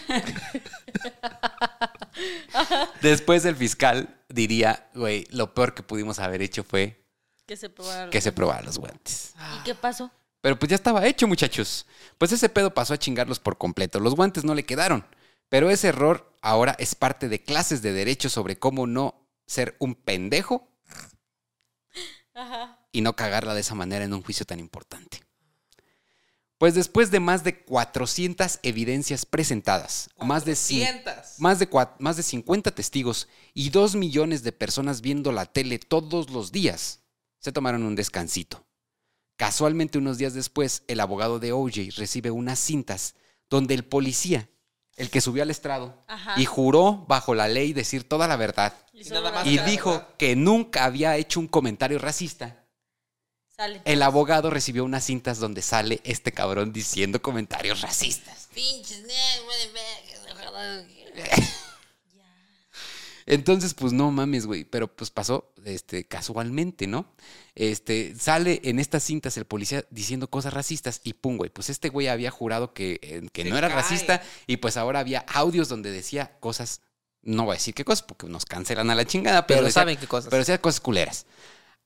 Después 3.00 3.42
el 3.46 3.56
fiscal 3.56 4.20
diría, 4.28 4.90
güey, 4.94 5.26
lo 5.30 5.54
peor 5.54 5.72
que 5.72 5.82
pudimos 5.82 6.18
haber 6.18 6.42
hecho 6.42 6.62
fue 6.62 7.02
Que 7.46 7.56
se 7.56 7.70
probaron. 7.70 8.10
que 8.10 8.20
se 8.20 8.32
probara 8.32 8.60
los 8.60 8.76
guantes. 8.76 9.32
¿Y 9.58 9.64
qué 9.64 9.74
pasó? 9.74 10.10
Pero 10.42 10.58
pues 10.58 10.68
ya 10.68 10.76
estaba 10.76 11.06
hecho, 11.06 11.26
muchachos. 11.26 11.86
Pues 12.18 12.32
ese 12.32 12.50
pedo 12.50 12.74
pasó 12.74 12.92
a 12.92 12.98
chingarlos 12.98 13.40
por 13.40 13.56
completo. 13.56 13.98
Los 13.98 14.14
guantes 14.14 14.44
no 14.44 14.54
le 14.54 14.66
quedaron. 14.66 15.06
Pero 15.48 15.70
ese 15.70 15.88
error 15.88 16.30
ahora 16.42 16.76
es 16.78 16.94
parte 16.94 17.30
de 17.30 17.42
clases 17.42 17.80
de 17.80 17.94
derecho 17.94 18.28
sobre 18.28 18.58
cómo 18.58 18.86
no 18.86 19.26
ser 19.46 19.74
un 19.78 19.94
pendejo 19.94 20.68
Ajá. 22.34 22.83
Y 22.94 23.02
no 23.02 23.14
cagarla 23.16 23.52
de 23.54 23.60
esa 23.60 23.74
manera 23.74 24.04
en 24.04 24.14
un 24.14 24.22
juicio 24.22 24.46
tan 24.46 24.60
importante. 24.60 25.20
Pues 26.58 26.74
después 26.74 27.10
de 27.10 27.20
más 27.20 27.42
de 27.44 27.62
400 27.64 28.60
evidencias 28.62 29.26
presentadas, 29.26 30.08
más 30.18 30.44
de, 30.44 30.52
cin- 30.52 31.02
400. 31.02 31.40
más, 31.40 31.58
de 31.58 31.68
más 31.98 32.16
de 32.16 32.22
50 32.22 32.70
testigos 32.70 33.28
y 33.52 33.70
2 33.70 33.96
millones 33.96 34.44
de 34.44 34.52
personas 34.52 35.00
viendo 35.00 35.32
la 35.32 35.46
tele 35.46 35.78
todos 35.80 36.30
los 36.30 36.52
días, 36.52 37.00
se 37.40 37.52
tomaron 37.52 37.82
un 37.82 37.96
descansito. 37.96 38.64
Casualmente 39.36 39.98
unos 39.98 40.16
días 40.16 40.32
después, 40.32 40.84
el 40.86 41.00
abogado 41.00 41.40
de 41.40 41.50
OJ 41.52 41.90
recibe 41.96 42.30
unas 42.30 42.60
cintas 42.60 43.16
donde 43.50 43.74
el 43.74 43.84
policía, 43.84 44.48
el 44.96 45.10
que 45.10 45.20
subió 45.20 45.42
al 45.42 45.50
estrado 45.50 46.04
Ajá. 46.06 46.40
y 46.40 46.44
juró 46.44 47.04
bajo 47.08 47.34
la 47.34 47.48
ley 47.48 47.72
decir 47.72 48.08
toda 48.08 48.28
la 48.28 48.36
verdad 48.36 48.72
Y, 48.92 49.58
dijo 49.58 49.90
verdad. 49.90 50.08
que 50.16 50.36
nunca 50.36 50.84
había 50.84 51.16
hecho 51.16 51.40
un 51.40 51.48
comentario 51.48 51.98
racista, 51.98 52.63
Sale. 53.56 53.80
el 53.84 54.02
abogado 54.02 54.50
recibió 54.50 54.84
unas 54.84 55.04
cintas 55.04 55.38
donde 55.38 55.62
sale 55.62 56.00
este 56.04 56.32
cabrón 56.32 56.72
diciendo 56.72 57.22
comentarios 57.22 57.82
racistas. 57.82 58.48
Pinches. 58.52 59.04
Entonces, 63.26 63.72
pues 63.74 63.92
no 63.92 64.10
mames, 64.10 64.46
güey. 64.46 64.64
Pero 64.64 64.88
pues 64.94 65.10
pasó 65.10 65.52
este, 65.64 66.04
casualmente, 66.04 66.86
¿no? 66.86 67.06
Este, 67.54 68.14
sale 68.18 68.60
en 68.64 68.78
estas 68.78 69.02
cintas 69.04 69.36
el 69.36 69.44
policía 69.46 69.84
diciendo 69.90 70.28
cosas 70.28 70.52
racistas 70.52 71.00
y 71.04 71.14
pum, 71.14 71.36
güey. 71.38 71.50
Pues 71.50 71.70
este 71.70 71.88
güey 71.88 72.08
había 72.08 72.30
jurado 72.30 72.74
que, 72.74 72.98
eh, 73.02 73.22
que 73.32 73.44
no 73.44 73.56
era 73.56 73.68
cae. 73.68 73.76
racista 73.76 74.22
y 74.46 74.58
pues 74.58 74.76
ahora 74.76 75.00
había 75.00 75.20
audios 75.32 75.68
donde 75.68 75.90
decía 75.90 76.36
cosas. 76.40 76.80
No 77.22 77.44
voy 77.44 77.52
a 77.54 77.58
decir 77.58 77.72
qué 77.74 77.84
cosas 77.84 78.02
porque 78.02 78.26
nos 78.26 78.44
cancelan 78.44 78.90
a 78.90 78.94
la 78.94 79.06
chingada, 79.06 79.46
pero, 79.46 79.58
Pero 79.58 79.66
decía- 79.68 79.80
saben 79.80 79.96
qué 79.96 80.06
cosas. 80.06 80.28
Pero 80.28 80.40
decía 80.40 80.60
cosas 80.60 80.80
culeras. 80.80 81.24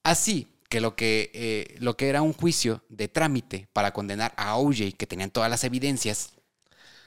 Así 0.02 0.48
que 0.68 0.80
lo 0.80 0.96
que, 0.96 1.30
eh, 1.34 1.76
lo 1.80 1.96
que 1.96 2.08
era 2.08 2.22
un 2.22 2.32
juicio 2.32 2.84
de 2.88 3.08
trámite 3.08 3.68
para 3.72 3.92
condenar 3.92 4.34
a 4.36 4.56
OJ, 4.56 4.92
que 4.96 5.06
tenían 5.06 5.30
todas 5.30 5.50
las 5.50 5.64
evidencias, 5.64 6.32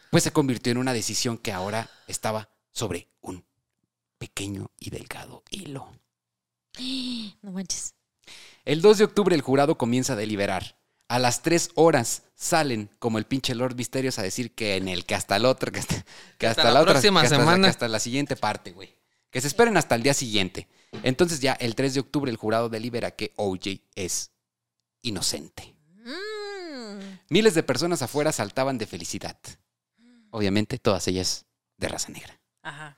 pues 0.10 0.24
se 0.24 0.32
convirtió 0.32 0.72
en 0.72 0.78
una 0.78 0.94
decisión 0.94 1.38
que 1.38 1.52
ahora 1.52 1.90
estaba 2.08 2.50
sobre 2.72 3.08
un 3.22 3.46
pequeño 4.18 4.72
y 4.80 4.90
delgado 4.90 5.44
hilo. 5.50 5.92
No 7.42 7.52
manches. 7.52 7.96
El 8.66 8.82
2 8.82 9.00
de 9.00 9.04
octubre 9.06 9.36
el 9.36 9.42
jurado 9.42 9.78
comienza 9.78 10.14
a 10.14 10.16
deliberar. 10.16 10.78
A 11.08 11.20
las 11.20 11.42
3 11.42 11.72
horas 11.76 12.24
salen 12.36 12.90
como 13.00 13.18
el 13.18 13.26
pinche 13.26 13.56
Lord 13.56 13.76
Misterios 13.76 14.20
a 14.20 14.24
decir 14.24 14.54
que 14.54 14.78
en 14.78 14.88
el 14.88 15.06
que 15.06 15.16
hasta 15.16 15.36
el 15.36 15.46
otro, 15.46 15.72
que 15.72 15.80
hasta, 15.80 16.06
que 16.38 16.48
hasta, 16.48 16.62
Hasta 16.62 16.64
la, 16.66 16.74
la 16.76 16.82
otra, 16.82 16.94
próxima 16.94 17.22
que 17.22 17.26
hasta, 17.26 17.38
semana. 17.38 17.68
que 17.68 17.70
hasta 17.70 17.88
la 17.88 18.00
siguiente 18.00 18.36
parte, 18.36 18.72
güey. 18.72 18.96
Que 19.32 19.42
se 19.42 19.48
esperen 19.48 19.78
hasta 19.78 19.96
el 19.96 20.04
día 20.04 20.14
siguiente. 20.14 20.68
Entonces 21.04 21.40
ya 21.40 21.54
el 21.54 21.74
3 21.74 21.94
de 21.96 22.00
octubre 22.02 22.30
el 22.30 22.38
jurado 22.38 22.70
delibera 22.70 23.12
que 23.12 23.34
OJ 23.38 23.82
es 23.96 24.32
inocente. 25.02 25.74
Mm. 26.04 27.00
Miles 27.30 27.56
de 27.56 27.64
personas 27.64 28.02
afuera 28.02 28.32
saltaban 28.32 28.78
de 28.78 28.86
felicidad. 28.86 29.38
Obviamente 30.32 30.78
todas 30.78 31.08
ellas 31.08 31.46
de 31.78 31.88
raza 31.88 32.10
negra. 32.10 32.40
Ajá. 32.62 32.98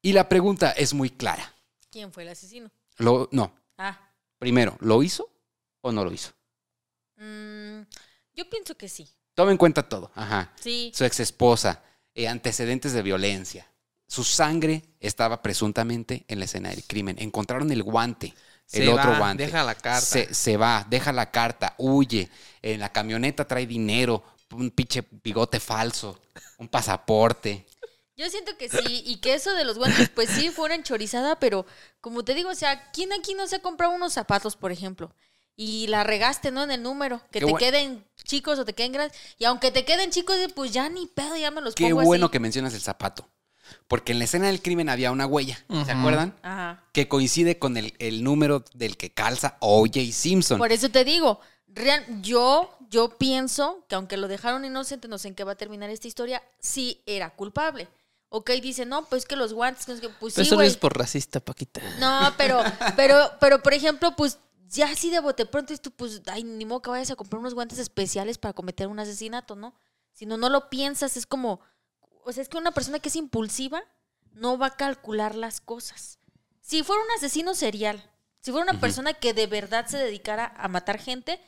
Y 0.00 0.12
la 0.12 0.28
pregunta 0.28 0.70
es 0.72 0.94
muy 0.94 1.10
clara. 1.10 1.52
¿Quién 1.90 2.12
fue 2.12 2.22
el 2.22 2.30
asesino? 2.30 2.70
Lo, 2.98 3.28
no, 3.32 3.54
Ah. 3.78 3.98
primero, 4.38 4.76
¿lo 4.80 5.02
hizo 5.02 5.28
o 5.80 5.92
no 5.92 6.04
lo 6.04 6.12
hizo? 6.12 6.32
mm, 7.16 7.82
yo 8.34 8.48
pienso 8.50 8.76
que 8.76 8.88
sí. 8.88 9.08
Toma 9.34 9.50
en 9.52 9.56
cuenta 9.58 9.88
todo. 9.88 10.10
Ajá. 10.14 10.52
Sí. 10.60 10.90
Su 10.94 11.04
ex 11.04 11.20
esposa, 11.20 11.82
antecedentes 12.28 12.92
de 12.92 13.02
violencia. 13.02 13.66
Su 14.12 14.24
sangre 14.24 14.82
estaba 15.00 15.40
presuntamente 15.40 16.26
en 16.28 16.38
la 16.38 16.44
escena 16.44 16.68
del 16.68 16.84
crimen. 16.84 17.16
Encontraron 17.18 17.72
el 17.72 17.82
guante, 17.82 18.34
el 18.70 18.84
Se 18.84 18.88
otro 18.88 19.12
va, 19.12 19.18
guante. 19.18 19.46
deja 19.46 19.64
la 19.64 19.74
carta. 19.74 20.02
Se, 20.02 20.34
se 20.34 20.58
va, 20.58 20.86
deja 20.86 21.12
la 21.12 21.30
carta, 21.30 21.74
huye. 21.78 22.28
En 22.60 22.80
la 22.80 22.92
camioneta 22.92 23.48
trae 23.48 23.66
dinero, 23.66 24.22
un 24.50 24.70
pinche 24.70 25.02
bigote 25.24 25.58
falso, 25.60 26.20
un 26.58 26.68
pasaporte. 26.68 27.64
Yo 28.14 28.28
siento 28.28 28.54
que 28.58 28.68
sí, 28.68 29.02
y 29.06 29.16
que 29.22 29.32
eso 29.32 29.54
de 29.54 29.64
los 29.64 29.78
guantes, 29.78 30.10
pues 30.10 30.28
sí, 30.28 30.50
fue 30.50 30.66
una 30.66 30.74
enchorizada, 30.74 31.40
pero 31.40 31.64
como 32.02 32.22
te 32.22 32.34
digo, 32.34 32.50
o 32.50 32.54
sea, 32.54 32.90
¿quién 32.92 33.14
aquí 33.14 33.32
no 33.32 33.46
se 33.46 33.56
ha 33.56 33.62
comprado 33.62 33.94
unos 33.94 34.12
zapatos, 34.12 34.56
por 34.56 34.72
ejemplo? 34.72 35.14
y 35.54 35.86
la 35.86 36.02
regaste, 36.02 36.50
¿no? 36.50 36.62
En 36.64 36.70
el 36.70 36.82
número. 36.82 37.20
Que 37.30 37.40
Qué 37.40 37.46
te 37.46 37.54
queden 37.54 38.04
chicos 38.24 38.58
o 38.58 38.64
te 38.64 38.74
queden 38.74 38.92
grandes. 38.92 39.16
Y 39.38 39.44
aunque 39.44 39.70
te 39.70 39.84
queden 39.84 40.10
chicos, 40.10 40.36
pues 40.54 40.72
ya 40.72 40.88
ni 40.88 41.06
pedo, 41.06 41.36
ya 41.36 41.50
me 41.50 41.60
los 41.60 41.74
Qué 41.74 41.90
pongo 41.90 42.02
bueno 42.02 42.26
así. 42.26 42.32
que 42.32 42.40
mencionas 42.40 42.74
el 42.74 42.80
zapato. 42.80 43.28
Porque 43.88 44.12
en 44.12 44.18
la 44.18 44.24
escena 44.24 44.46
del 44.46 44.62
crimen 44.62 44.88
había 44.88 45.10
una 45.12 45.26
huella, 45.26 45.58
¿se 45.84 45.92
acuerdan? 45.92 46.34
Ajá. 46.42 46.84
Que 46.92 47.08
coincide 47.08 47.58
con 47.58 47.76
el, 47.76 47.94
el 47.98 48.22
número 48.24 48.64
del 48.74 48.96
que 48.96 49.10
calza 49.12 49.56
O.J. 49.60 50.00
Simpson. 50.12 50.58
Por 50.58 50.72
eso 50.72 50.88
te 50.90 51.04
digo, 51.04 51.40
real- 51.68 52.04
yo, 52.22 52.76
yo 52.90 53.16
pienso 53.18 53.84
que 53.88 53.94
aunque 53.94 54.16
lo 54.16 54.28
dejaron 54.28 54.64
inocente, 54.64 55.08
no 55.08 55.18
sé 55.18 55.28
en 55.28 55.34
qué 55.34 55.44
va 55.44 55.52
a 55.52 55.56
terminar 55.56 55.90
esta 55.90 56.08
historia, 56.08 56.42
sí 56.58 57.02
era 57.06 57.30
culpable. 57.30 57.88
Ok, 58.34 58.50
dice, 58.62 58.86
no, 58.86 59.04
pues 59.06 59.26
que 59.26 59.36
los 59.36 59.52
guantes, 59.52 59.84
que- 59.84 60.08
pues 60.08 60.34
Pero 60.34 60.44
sí, 60.44 60.48
eso 60.48 60.56
no 60.56 60.62
es 60.62 60.76
por 60.78 60.96
racista, 60.96 61.40
Paquita. 61.40 61.80
No, 62.00 62.32
pero, 62.38 62.60
pero, 62.96 63.30
pero, 63.40 63.62
por 63.62 63.74
ejemplo, 63.74 64.16
pues 64.16 64.38
ya 64.70 64.86
así 64.90 65.10
de 65.10 65.20
bote 65.20 65.44
pronto, 65.44 65.76
tú, 65.76 65.90
pues, 65.90 66.22
ay, 66.26 66.42
ni 66.44 66.64
modo 66.64 66.80
que 66.80 66.88
vayas 66.88 67.10
a 67.10 67.16
comprar 67.16 67.40
unos 67.40 67.52
guantes 67.52 67.78
especiales 67.78 68.38
para 68.38 68.54
cometer 68.54 68.86
un 68.88 68.98
asesinato, 68.98 69.54
¿no? 69.54 69.74
Si 70.14 70.24
no, 70.24 70.38
no 70.38 70.48
lo 70.48 70.70
piensas, 70.70 71.16
es 71.18 71.26
como, 71.26 71.60
o 72.24 72.32
sea, 72.32 72.42
es 72.42 72.48
que 72.48 72.58
una 72.58 72.72
persona 72.72 72.98
que 72.98 73.08
es 73.08 73.16
impulsiva 73.16 73.82
no 74.34 74.58
va 74.58 74.66
a 74.66 74.76
calcular 74.76 75.34
las 75.34 75.60
cosas. 75.60 76.18
Si 76.60 76.82
fuera 76.82 77.02
un 77.02 77.10
asesino 77.16 77.54
serial, 77.54 78.10
si 78.40 78.50
fuera 78.50 78.70
una 78.70 78.80
persona 78.80 79.14
que 79.14 79.34
de 79.34 79.46
verdad 79.46 79.86
se 79.86 79.98
dedicara 79.98 80.52
a 80.56 80.68
matar 80.68 80.98
gente, 80.98 81.40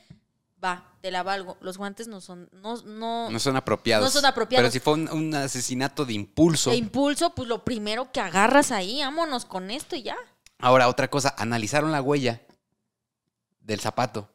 va, 0.63 0.93
te 1.01 1.11
la 1.11 1.23
valgo. 1.23 1.57
Los 1.61 1.77
guantes 1.77 2.07
no 2.07 2.21
son, 2.21 2.49
no, 2.51 2.77
no, 2.83 3.29
No 3.29 3.39
son 3.39 3.55
apropiados. 3.55 4.05
No 4.05 4.11
son 4.11 4.25
apropiados. 4.25 4.63
Pero 4.63 4.71
si 4.71 4.79
fue 4.79 4.93
un, 4.93 5.09
un 5.09 5.35
asesinato 5.35 6.05
de 6.05 6.13
impulso. 6.13 6.71
de 6.71 6.77
impulso, 6.77 7.33
pues 7.33 7.47
lo 7.47 7.63
primero 7.63 8.11
que 8.11 8.19
agarras 8.19 8.71
ahí, 8.71 8.99
vámonos 9.01 9.45
con 9.45 9.71
esto 9.71 9.95
y 9.95 10.03
ya. 10.03 10.17
Ahora, 10.59 10.87
otra 10.87 11.09
cosa, 11.09 11.35
analizaron 11.37 11.91
la 11.91 12.01
huella 12.01 12.41
del 13.59 13.79
zapato 13.79 14.29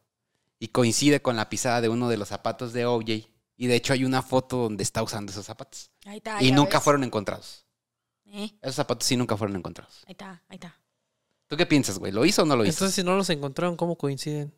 y 0.59 0.69
coincide 0.69 1.23
con 1.23 1.37
la 1.37 1.49
pisada 1.49 1.81
de 1.81 1.89
uno 1.89 2.09
de 2.09 2.19
los 2.19 2.29
zapatos 2.29 2.73
de 2.73 2.85
OJ. 2.85 3.30
Y 3.61 3.67
de 3.67 3.75
hecho 3.77 3.93
hay 3.93 4.07
una 4.07 4.23
foto 4.23 4.57
donde 4.57 4.83
está 4.83 5.03
usando 5.03 5.31
esos 5.33 5.45
zapatos. 5.45 5.91
Ahí 6.07 6.17
está. 6.17 6.43
y 6.43 6.51
nunca 6.51 6.79
ves. 6.79 6.85
fueron 6.85 7.05
encontrados. 7.05 7.67
Eh, 8.25 8.51
Esos 8.63 8.77
zapatos 8.77 9.07
sí 9.07 9.19
nunca 9.19 9.37
fueron 9.37 9.55
encontrados. 9.55 10.03
ahí 10.07 10.13
está, 10.13 10.43
ahí 10.49 10.55
está. 10.55 10.75
¿Tú 11.47 11.59
qué 11.59 11.67
piensas, 11.67 11.99
güey? 11.99 12.11
¿Lo 12.11 12.25
hizo 12.25 12.43
o 12.43 12.47
no 12.47 12.57
lo 12.57 12.65
hizo? 12.65 12.71
Entonces, 12.71 12.95
si 12.95 13.03
no 13.03 13.15
los 13.17 13.29
encontraron, 13.29 13.77
¿cómo 13.77 13.97
coinciden? 13.99 14.55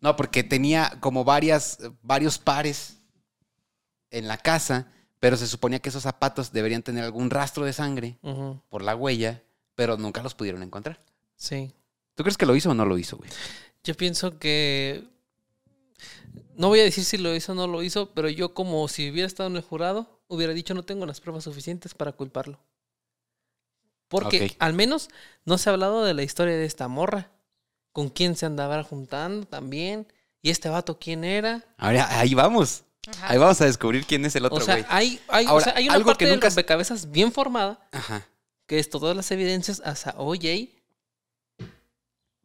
No, 0.00 0.14
porque 0.14 0.44
tenía 0.44 0.96
como 1.00 1.24
varias, 1.24 1.78
varios 2.02 2.38
pares 2.38 2.98
en 4.10 4.28
la 4.28 4.38
casa, 4.38 4.92
pero 5.18 5.36
se 5.36 5.48
suponía 5.48 5.80
que 5.80 5.88
esos 5.88 6.04
zapatos 6.04 6.52
deberían 6.52 6.84
tener 6.84 7.02
algún 7.02 7.30
rastro 7.30 7.64
de 7.64 7.72
sangre 7.72 8.18
por 8.68 8.82
la 8.82 8.94
huella, 8.94 9.42
pero 9.74 9.96
nunca 9.96 10.22
los 10.22 10.36
pudieron 10.36 10.62
encontrar. 10.62 11.02
Sí. 11.34 11.72
¿Tú 12.14 12.22
crees 12.22 12.36
que 12.38 12.46
lo 12.46 12.54
hizo 12.54 12.70
o 12.70 12.74
no 12.74 12.84
lo 12.84 12.96
hizo, 12.96 13.16
güey? 13.16 13.30
Yo 13.82 13.96
pienso 13.96 14.38
que. 14.38 15.08
No 16.56 16.68
voy 16.68 16.80
a 16.80 16.84
decir 16.84 17.04
si 17.04 17.18
lo 17.18 17.34
hizo 17.34 17.52
o 17.52 17.54
no 17.54 17.66
lo 17.66 17.82
hizo, 17.82 18.10
pero 18.14 18.28
yo, 18.28 18.54
como 18.54 18.86
si 18.88 19.10
hubiera 19.10 19.26
estado 19.26 19.48
en 19.48 19.56
el 19.56 19.62
jurado, 19.62 20.20
hubiera 20.28 20.52
dicho 20.52 20.74
no 20.74 20.84
tengo 20.84 21.04
las 21.06 21.20
pruebas 21.20 21.44
suficientes 21.44 21.94
para 21.94 22.12
culparlo. 22.12 22.60
Porque 24.08 24.54
al 24.60 24.72
menos 24.74 25.08
no 25.44 25.58
se 25.58 25.68
ha 25.68 25.72
hablado 25.72 26.04
de 26.04 26.14
la 26.14 26.22
historia 26.22 26.54
de 26.56 26.64
esta 26.64 26.88
morra. 26.88 27.30
Con 27.92 28.08
quién 28.08 28.36
se 28.36 28.46
andaba 28.46 28.82
juntando 28.82 29.46
también. 29.46 30.06
Y 30.42 30.50
este 30.50 30.68
vato, 30.68 30.98
quién 30.98 31.24
era. 31.24 31.64
Ahora, 31.78 32.18
ahí 32.18 32.34
vamos. 32.34 32.84
Ajá. 33.06 33.28
Ahí 33.28 33.38
vamos 33.38 33.60
a 33.60 33.64
descubrir 33.66 34.04
quién 34.06 34.24
es 34.24 34.34
el 34.36 34.44
otro, 34.46 34.58
o 34.58 34.60
sea, 34.60 34.76
güey. 34.76 34.86
hay, 34.88 35.20
hay, 35.28 35.46
o 35.46 35.50
Ahora, 35.50 35.64
sea, 35.64 35.74
hay 35.76 35.84
una 35.86 35.94
algo 35.94 36.06
parte 36.06 36.24
que 36.24 36.30
nunca- 36.30 36.48
rompecabezas 36.48 37.10
bien 37.10 37.32
formada, 37.32 37.86
Ajá. 37.92 38.26
que 38.66 38.78
es 38.78 38.88
todas 38.88 39.14
las 39.16 39.30
evidencias 39.30 39.80
hasta 39.84 40.14
OJ. 40.16 40.70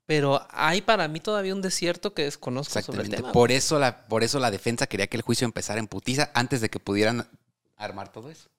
Pero 0.10 0.44
hay 0.50 0.82
para 0.82 1.08
mí 1.08 1.20
todavía 1.20 1.54
un 1.54 1.62
desierto 1.62 2.16
que 2.16 2.24
desconozco 2.24 2.72
sobre 2.82 3.02
el 3.02 3.06
Exactamente. 3.06 3.18
tema. 3.18 3.32
Por 3.32 3.52
eso, 3.52 3.78
la, 3.78 4.08
por 4.08 4.24
eso 4.24 4.40
la 4.40 4.50
defensa 4.50 4.88
quería 4.88 5.06
que 5.06 5.18
el 5.18 5.22
juicio 5.22 5.46
empezara 5.46 5.80
en 5.80 5.86
putiza 5.86 6.32
antes 6.34 6.62
de 6.62 6.70
que 6.72 6.80
pudieran 6.80 7.30
armar 7.78 8.12
todo 8.12 8.32
eso. 8.32 8.50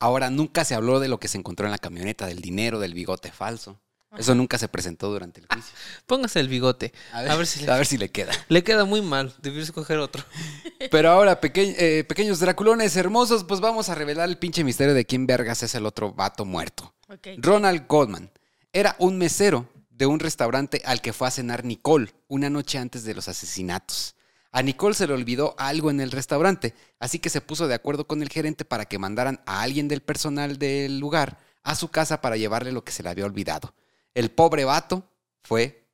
Ahora, 0.00 0.28
nunca 0.28 0.64
se 0.64 0.74
habló 0.74 0.98
de 0.98 1.06
lo 1.06 1.20
que 1.20 1.28
se 1.28 1.38
encontró 1.38 1.66
en 1.66 1.70
la 1.70 1.78
camioneta, 1.78 2.26
del 2.26 2.40
dinero, 2.40 2.80
del 2.80 2.94
bigote 2.94 3.30
falso. 3.30 3.80
Eso 4.16 4.34
nunca 4.34 4.58
se 4.58 4.66
presentó 4.66 5.08
durante 5.08 5.40
el 5.40 5.46
juicio. 5.46 5.72
Póngase 6.06 6.40
el 6.40 6.48
bigote. 6.48 6.92
A 7.12 7.18
A 7.20 7.36
ver, 7.36 7.46
si 7.46 7.64
le, 7.64 7.70
a 7.70 7.76
ver 7.76 7.86
si 7.86 7.96
le 7.96 8.08
queda. 8.10 8.32
le 8.48 8.64
queda 8.64 8.84
muy 8.84 9.00
mal. 9.00 9.32
Debió 9.40 9.62
escoger 9.62 9.98
otro. 9.98 10.24
Pero 10.90 11.10
ahora, 11.10 11.40
peque- 11.40 11.76
eh, 11.78 12.02
pequeños 12.02 12.40
draculones 12.40 12.96
hermosos, 12.96 13.44
pues 13.44 13.60
vamos 13.60 13.88
a 13.88 13.94
revelar 13.94 14.28
el 14.28 14.36
pinche 14.38 14.64
misterio 14.64 14.94
de 14.94 15.04
quién 15.04 15.28
vergas 15.28 15.62
es 15.62 15.76
el 15.76 15.86
otro 15.86 16.12
vato 16.12 16.44
muerto. 16.44 16.92
Ronald 17.36 17.86
Goldman 17.86 18.32
era 18.72 18.96
un 18.98 19.16
mesero 19.16 19.68
de 19.98 20.06
un 20.06 20.20
restaurante 20.20 20.80
al 20.84 21.00
que 21.00 21.12
fue 21.12 21.26
a 21.26 21.32
cenar 21.32 21.64
Nicole 21.64 22.14
una 22.28 22.48
noche 22.48 22.78
antes 22.78 23.02
de 23.02 23.14
los 23.14 23.26
asesinatos. 23.26 24.14
A 24.52 24.62
Nicole 24.62 24.94
se 24.94 25.08
le 25.08 25.12
olvidó 25.12 25.56
algo 25.58 25.90
en 25.90 26.00
el 26.00 26.12
restaurante, 26.12 26.72
así 27.00 27.18
que 27.18 27.28
se 27.30 27.40
puso 27.40 27.66
de 27.66 27.74
acuerdo 27.74 28.06
con 28.06 28.22
el 28.22 28.28
gerente 28.28 28.64
para 28.64 28.84
que 28.84 28.98
mandaran 28.98 29.40
a 29.44 29.60
alguien 29.60 29.88
del 29.88 30.00
personal 30.00 30.56
del 30.56 31.00
lugar 31.00 31.38
a 31.64 31.74
su 31.74 31.88
casa 31.88 32.20
para 32.20 32.36
llevarle 32.36 32.70
lo 32.70 32.84
que 32.84 32.92
se 32.92 33.02
le 33.02 33.08
había 33.10 33.26
olvidado. 33.26 33.74
El 34.14 34.30
pobre 34.30 34.64
vato 34.64 35.02
fue 35.42 35.84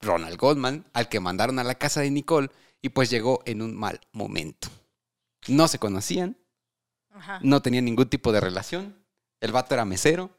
Ronald 0.00 0.36
Goldman, 0.36 0.84
al 0.92 1.08
que 1.08 1.20
mandaron 1.20 1.60
a 1.60 1.64
la 1.64 1.76
casa 1.76 2.00
de 2.00 2.10
Nicole 2.10 2.50
y 2.82 2.88
pues 2.88 3.10
llegó 3.10 3.42
en 3.46 3.62
un 3.62 3.76
mal 3.76 4.00
momento. 4.12 4.68
No 5.46 5.68
se 5.68 5.78
conocían, 5.78 6.36
Ajá. 7.12 7.38
no 7.44 7.62
tenían 7.62 7.84
ningún 7.84 8.08
tipo 8.08 8.32
de 8.32 8.40
relación. 8.40 8.96
El 9.40 9.52
vato 9.52 9.74
era 9.74 9.84
mesero. 9.84 10.36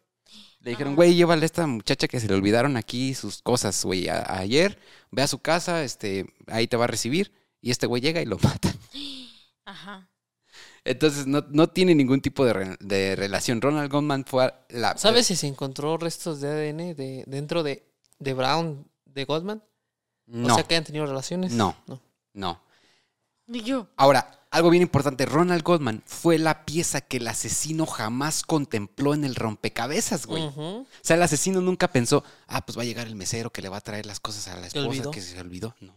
Le 0.61 0.71
dijeron, 0.71 0.95
güey, 0.95 1.15
llévale 1.15 1.41
a 1.41 1.45
esta 1.45 1.65
muchacha 1.65 2.07
que 2.07 2.19
se 2.19 2.27
le 2.27 2.35
olvidaron 2.35 2.77
aquí 2.77 3.13
sus 3.15 3.41
cosas, 3.41 3.83
güey, 3.83 4.07
ayer. 4.09 4.77
Ve 5.09 5.23
a 5.23 5.27
su 5.27 5.39
casa, 5.39 5.83
este, 5.83 6.27
ahí 6.47 6.67
te 6.67 6.77
va 6.77 6.83
a 6.83 6.87
recibir. 6.87 7.31
Y 7.61 7.71
este 7.71 7.87
güey 7.87 8.01
llega 8.01 8.21
y 8.21 8.25
lo 8.25 8.37
mata. 8.43 8.73
Ajá. 9.65 10.07
Entonces, 10.83 11.27
no, 11.27 11.43
no 11.49 11.67
tiene 11.69 11.93
ningún 11.95 12.21
tipo 12.21 12.43
de, 12.45 12.53
re- 12.53 12.77
de 12.79 13.15
relación. 13.15 13.61
Ronald 13.61 13.91
Goldman 13.91 14.25
fue 14.25 14.45
a 14.45 14.65
la... 14.69 14.97
¿Sabes 14.97 15.27
si 15.27 15.35
se 15.35 15.47
encontró 15.47 15.97
restos 15.97 16.41
de 16.41 16.47
ADN 16.49 16.95
de, 16.95 17.23
dentro 17.27 17.61
de, 17.63 17.85
de 18.19 18.33
Brown, 18.33 18.87
de 19.05 19.25
Goldman? 19.25 19.63
No, 20.25 20.53
O 20.53 20.55
sea, 20.55 20.63
que 20.63 20.75
hayan 20.75 20.85
tenido 20.85 21.05
relaciones. 21.05 21.51
No. 21.53 21.75
no. 21.87 22.01
no. 22.33 22.61
Y 23.47 23.61
yo. 23.63 23.87
Ahora, 23.97 24.39
algo 24.51 24.69
bien 24.69 24.83
importante. 24.83 25.25
Ronald 25.25 25.63
Goldman 25.63 26.03
fue 26.05 26.37
la 26.37 26.65
pieza 26.65 26.99
que 26.99 27.17
el 27.17 27.27
asesino 27.27 27.85
jamás 27.85 28.43
contempló 28.43 29.13
en 29.13 29.23
el 29.23 29.35
rompecabezas, 29.35 30.25
güey. 30.25 30.43
O 30.43 30.85
sea, 31.01 31.15
el 31.15 31.23
asesino 31.23 31.61
nunca 31.61 31.91
pensó, 31.91 32.23
ah, 32.47 32.65
pues 32.65 32.77
va 32.77 32.81
a 32.81 32.85
llegar 32.85 33.07
el 33.07 33.15
mesero 33.15 33.51
que 33.51 33.61
le 33.61 33.69
va 33.69 33.77
a 33.77 33.81
traer 33.81 34.05
las 34.05 34.19
cosas 34.19 34.49
a 34.49 34.59
la 34.59 34.67
esposa 34.67 35.09
que 35.09 35.21
se 35.21 35.39
olvidó. 35.39 35.73
No. 35.79 35.95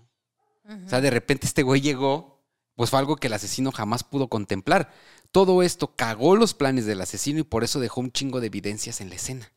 O 0.86 0.88
sea, 0.88 1.00
de 1.00 1.10
repente 1.10 1.46
este 1.46 1.62
güey 1.62 1.80
llegó, 1.80 2.42
pues 2.76 2.90
fue 2.90 3.00
algo 3.00 3.16
que 3.16 3.26
el 3.26 3.32
asesino 3.32 3.72
jamás 3.72 4.04
pudo 4.04 4.28
contemplar. 4.28 4.94
Todo 5.32 5.62
esto 5.64 5.96
cagó 5.96 6.36
los 6.36 6.54
planes 6.54 6.86
del 6.86 7.00
asesino 7.00 7.40
y 7.40 7.44
por 7.44 7.64
eso 7.64 7.80
dejó 7.80 8.00
un 8.00 8.12
chingo 8.12 8.40
de 8.40 8.46
evidencias 8.46 9.00
en 9.00 9.10
la 9.10 9.16
escena. 9.16 9.52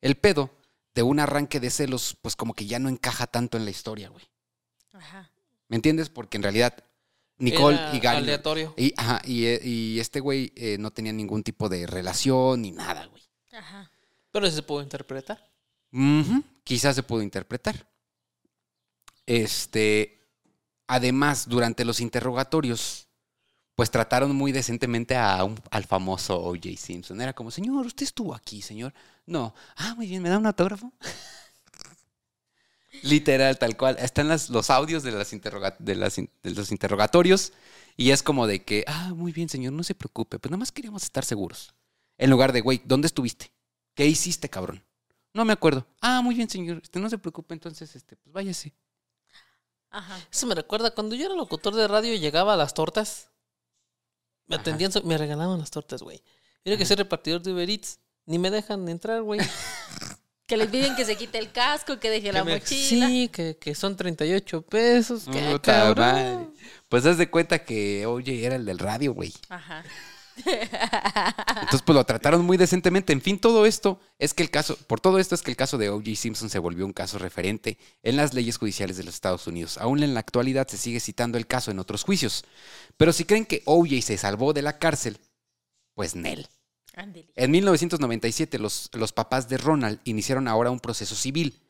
El 0.00 0.16
pedo 0.16 0.50
de 0.94 1.04
un 1.04 1.20
arranque 1.20 1.60
de 1.60 1.70
celos, 1.70 2.16
pues 2.20 2.34
como 2.34 2.54
que 2.54 2.66
ya 2.66 2.80
no 2.80 2.88
encaja 2.88 3.28
tanto 3.28 3.56
en 3.56 3.64
la 3.64 3.70
historia, 3.70 4.08
güey. 4.08 4.28
Ajá. 4.92 5.30
¿Me 5.68 5.76
entiendes? 5.76 6.08
Porque 6.10 6.36
en 6.36 6.42
realidad 6.42 6.84
Nicole 7.40 7.76
Era 7.76 7.94
y 7.96 8.00
Gary... 8.00 8.16
Aleatorio. 8.18 8.74
Y, 8.76 8.92
ajá, 8.96 9.20
y, 9.24 9.46
eh, 9.46 9.60
y 9.64 9.98
este 9.98 10.20
güey 10.20 10.52
eh, 10.56 10.76
no 10.78 10.90
tenía 10.92 11.12
ningún 11.12 11.42
tipo 11.42 11.68
de 11.68 11.86
relación 11.86 12.62
ni 12.62 12.70
nada, 12.70 13.06
güey. 13.06 13.22
Ajá. 13.52 13.90
Pero 14.30 14.48
se 14.50 14.62
puede 14.62 14.84
interpretar. 14.84 15.44
Quizás 16.62 16.94
se 16.94 17.02
pudo 17.02 17.22
interpretar. 17.22 17.88
Este, 19.26 20.28
además, 20.86 21.48
durante 21.48 21.84
los 21.84 22.00
interrogatorios, 22.00 23.08
pues 23.74 23.90
trataron 23.90 24.34
muy 24.34 24.52
decentemente 24.52 25.16
a 25.16 25.42
un- 25.44 25.60
al 25.70 25.84
famoso 25.84 26.38
O.J. 26.40 26.68
Simpson. 26.76 27.20
Era 27.20 27.32
como, 27.32 27.50
señor, 27.50 27.86
usted 27.86 28.04
estuvo 28.04 28.34
aquí, 28.34 28.60
señor. 28.62 28.92
No. 29.26 29.54
Ah, 29.76 29.94
muy 29.96 30.06
bien, 30.06 30.22
¿me 30.22 30.28
da 30.28 30.38
un 30.38 30.46
autógrafo? 30.46 30.92
Literal, 33.02 33.58
tal 33.58 33.76
cual. 33.76 33.96
Están 33.98 34.28
las- 34.28 34.50
los 34.50 34.70
audios 34.70 35.02
de, 35.02 35.12
las 35.12 35.32
interroga- 35.32 35.76
de, 35.78 35.94
las 35.94 36.18
in- 36.18 36.30
de 36.42 36.50
los 36.50 36.70
interrogatorios 36.72 37.52
y 37.96 38.10
es 38.10 38.22
como 38.22 38.46
de 38.46 38.64
que, 38.64 38.84
ah, 38.86 39.12
muy 39.14 39.32
bien, 39.32 39.48
señor, 39.48 39.72
no 39.72 39.82
se 39.82 39.94
preocupe, 39.94 40.38
pues 40.38 40.50
nada 40.50 40.58
más 40.58 40.72
queríamos 40.72 41.02
estar 41.02 41.24
seguros. 41.24 41.74
En 42.18 42.30
lugar 42.30 42.52
de, 42.52 42.60
güey, 42.60 42.80
¿dónde 42.84 43.06
estuviste? 43.06 43.50
¿Qué 43.94 44.06
hiciste, 44.06 44.48
cabrón? 44.48 44.84
No 45.32 45.44
me 45.44 45.52
acuerdo. 45.52 45.86
Ah, 46.00 46.20
muy 46.22 46.34
bien, 46.34 46.48
señor. 46.50 46.80
Este, 46.82 46.98
no 47.00 47.08
se 47.08 47.18
preocupe, 47.18 47.54
entonces, 47.54 47.94
este, 47.96 48.16
pues 48.16 48.32
váyase. 48.32 48.74
Ajá. 49.90 50.18
Eso 50.30 50.46
me 50.46 50.54
recuerda 50.54 50.92
cuando 50.92 51.14
yo 51.16 51.26
era 51.26 51.34
locutor 51.34 51.74
de 51.74 51.88
radio 51.88 52.14
y 52.14 52.18
llegaba 52.20 52.54
a 52.54 52.56
las 52.56 52.74
tortas. 52.74 53.28
Me 54.46 54.56
Ajá. 54.56 54.62
atendían, 54.62 54.92
me 55.04 55.16
regalaban 55.18 55.58
las 55.58 55.70
tortas, 55.70 56.02
güey. 56.02 56.22
Mira 56.64 56.76
que 56.76 56.84
soy 56.86 56.96
repartidor 56.96 57.42
de 57.42 57.52
Uber 57.52 57.68
Eats. 57.70 57.98
Ni 58.26 58.38
me 58.38 58.50
dejan 58.50 58.88
entrar, 58.88 59.22
güey. 59.22 59.40
Que 60.50 60.56
les 60.56 60.68
piden 60.68 60.96
que 60.96 61.04
se 61.04 61.16
quite 61.16 61.38
el 61.38 61.52
casco, 61.52 61.98
que 62.00 62.10
deje 62.10 62.32
la 62.32 62.42
me- 62.44 62.54
mochila. 62.58 63.06
Sí, 63.06 63.28
que, 63.32 63.56
que 63.56 63.74
son 63.74 63.96
38 63.96 64.62
pesos. 64.62 65.24
Que, 65.32 65.52
Puta 65.52 65.72
cabrón. 65.72 66.04
madre. 66.04 66.46
Pues 66.88 67.06
haz 67.06 67.16
de 67.18 67.30
cuenta 67.30 67.64
que, 67.64 68.04
oye, 68.06 68.44
era 68.44 68.56
el 68.56 68.64
del 68.64 68.78
radio, 68.80 69.14
güey. 69.14 69.32
Ajá. 69.48 69.84
Entonces, 70.44 71.82
pues 71.84 71.94
lo 71.94 72.04
trataron 72.04 72.44
muy 72.44 72.56
decentemente. 72.56 73.12
En 73.12 73.20
fin, 73.20 73.38
todo 73.38 73.66
esto 73.66 74.00
es 74.18 74.34
que 74.34 74.42
el 74.42 74.50
caso, 74.50 74.76
por 74.86 75.00
todo 75.00 75.18
esto 75.18 75.34
es 75.34 75.42
que 75.42 75.50
el 75.50 75.56
caso 75.56 75.78
de 75.78 75.88
O.J. 75.90 76.16
Simpson 76.16 76.50
se 76.50 76.58
volvió 76.58 76.84
un 76.86 76.92
caso 76.92 77.18
referente 77.18 77.78
en 78.02 78.16
las 78.16 78.34
leyes 78.34 78.56
judiciales 78.58 78.96
de 78.96 79.04
los 79.04 79.14
Estados 79.14 79.46
Unidos. 79.46 79.78
Aún 79.78 80.02
en 80.02 80.14
la 80.14 80.20
actualidad 80.20 80.66
se 80.68 80.78
sigue 80.78 81.00
citando 81.00 81.38
el 81.38 81.46
caso 81.46 81.70
en 81.70 81.78
otros 81.78 82.02
juicios. 82.04 82.44
Pero 82.96 83.12
si 83.12 83.24
creen 83.24 83.46
que 83.46 83.62
O.J. 83.66 84.02
se 84.02 84.18
salvó 84.18 84.52
de 84.52 84.62
la 84.62 84.78
cárcel, 84.78 85.18
pues 85.94 86.14
Nel. 86.16 86.48
En 87.36 87.50
1997, 87.50 88.58
los, 88.58 88.90
los 88.92 89.12
papás 89.12 89.48
de 89.48 89.58
Ronald 89.58 90.00
iniciaron 90.04 90.48
ahora 90.48 90.70
un 90.70 90.80
proceso 90.80 91.14
civil 91.14 91.60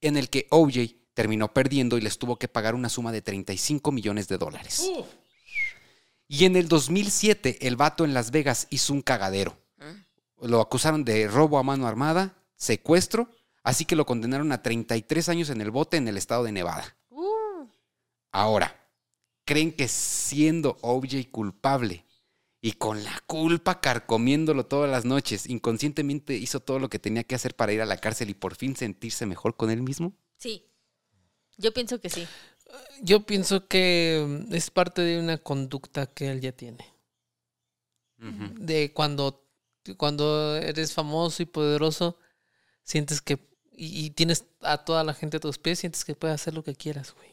en 0.00 0.16
el 0.16 0.30
que 0.30 0.46
O.J. 0.50 0.94
terminó 1.14 1.52
perdiendo 1.52 1.98
y 1.98 2.00
les 2.00 2.18
tuvo 2.18 2.38
que 2.38 2.48
pagar 2.48 2.74
una 2.74 2.88
suma 2.88 3.12
de 3.12 3.22
35 3.22 3.92
millones 3.92 4.28
de 4.28 4.38
dólares. 4.38 4.90
Y 6.28 6.44
en 6.44 6.56
el 6.56 6.68
2007, 6.68 7.66
el 7.66 7.76
vato 7.76 8.04
en 8.04 8.14
Las 8.14 8.30
Vegas 8.30 8.66
hizo 8.70 8.92
un 8.92 9.02
cagadero. 9.02 9.58
Lo 10.40 10.60
acusaron 10.60 11.04
de 11.04 11.28
robo 11.28 11.58
a 11.58 11.62
mano 11.62 11.86
armada, 11.86 12.34
secuestro, 12.56 13.28
así 13.62 13.84
que 13.84 13.96
lo 13.96 14.06
condenaron 14.06 14.52
a 14.52 14.62
33 14.62 15.28
años 15.28 15.50
en 15.50 15.60
el 15.60 15.70
bote 15.70 15.98
en 15.98 16.08
el 16.08 16.16
estado 16.16 16.44
de 16.44 16.52
Nevada. 16.52 16.96
Uh, 17.10 17.66
Ahora, 18.32 18.74
¿creen 19.44 19.72
que 19.72 19.86
siendo 19.88 20.78
OJ 20.80 21.30
culpable 21.30 22.06
y 22.62 22.72
con 22.72 23.02
la 23.04 23.18
culpa 23.26 23.80
carcomiéndolo 23.80 24.66
todas 24.66 24.90
las 24.90 25.04
noches, 25.04 25.48
inconscientemente 25.48 26.34
hizo 26.34 26.60
todo 26.60 26.78
lo 26.78 26.90
que 26.90 26.98
tenía 26.98 27.24
que 27.24 27.34
hacer 27.34 27.56
para 27.56 27.72
ir 27.72 27.80
a 27.80 27.86
la 27.86 27.96
cárcel 27.96 28.30
y 28.30 28.34
por 28.34 28.54
fin 28.54 28.76
sentirse 28.76 29.26
mejor 29.26 29.56
con 29.56 29.70
él 29.70 29.82
mismo? 29.82 30.12
sí. 30.36 30.66
Yo 31.60 31.74
pienso 31.74 32.00
que 32.00 32.08
sí. 32.08 32.26
Yo 33.02 33.26
pienso 33.26 33.68
que 33.68 34.46
mm, 34.48 34.54
es 34.54 34.70
parte 34.70 35.02
de 35.02 35.18
una 35.18 35.36
conducta 35.36 36.06
que 36.06 36.30
él 36.30 36.40
ya 36.40 36.52
tiene. 36.52 36.86
De 38.18 38.92
cuando, 38.92 39.46
cuando 39.96 40.56
eres 40.56 40.92
famoso 40.92 41.42
y 41.42 41.46
poderoso, 41.46 42.18
sientes 42.82 43.22
que. 43.22 43.38
Y, 43.72 44.06
y 44.06 44.10
tienes 44.10 44.44
a 44.60 44.84
toda 44.84 45.04
la 45.04 45.14
gente 45.14 45.38
a 45.38 45.40
tus 45.40 45.56
pies, 45.56 45.78
sientes 45.78 46.04
que 46.04 46.14
puedes 46.14 46.34
hacer 46.34 46.52
lo 46.52 46.62
que 46.62 46.74
quieras, 46.74 47.14
güey. 47.14 47.30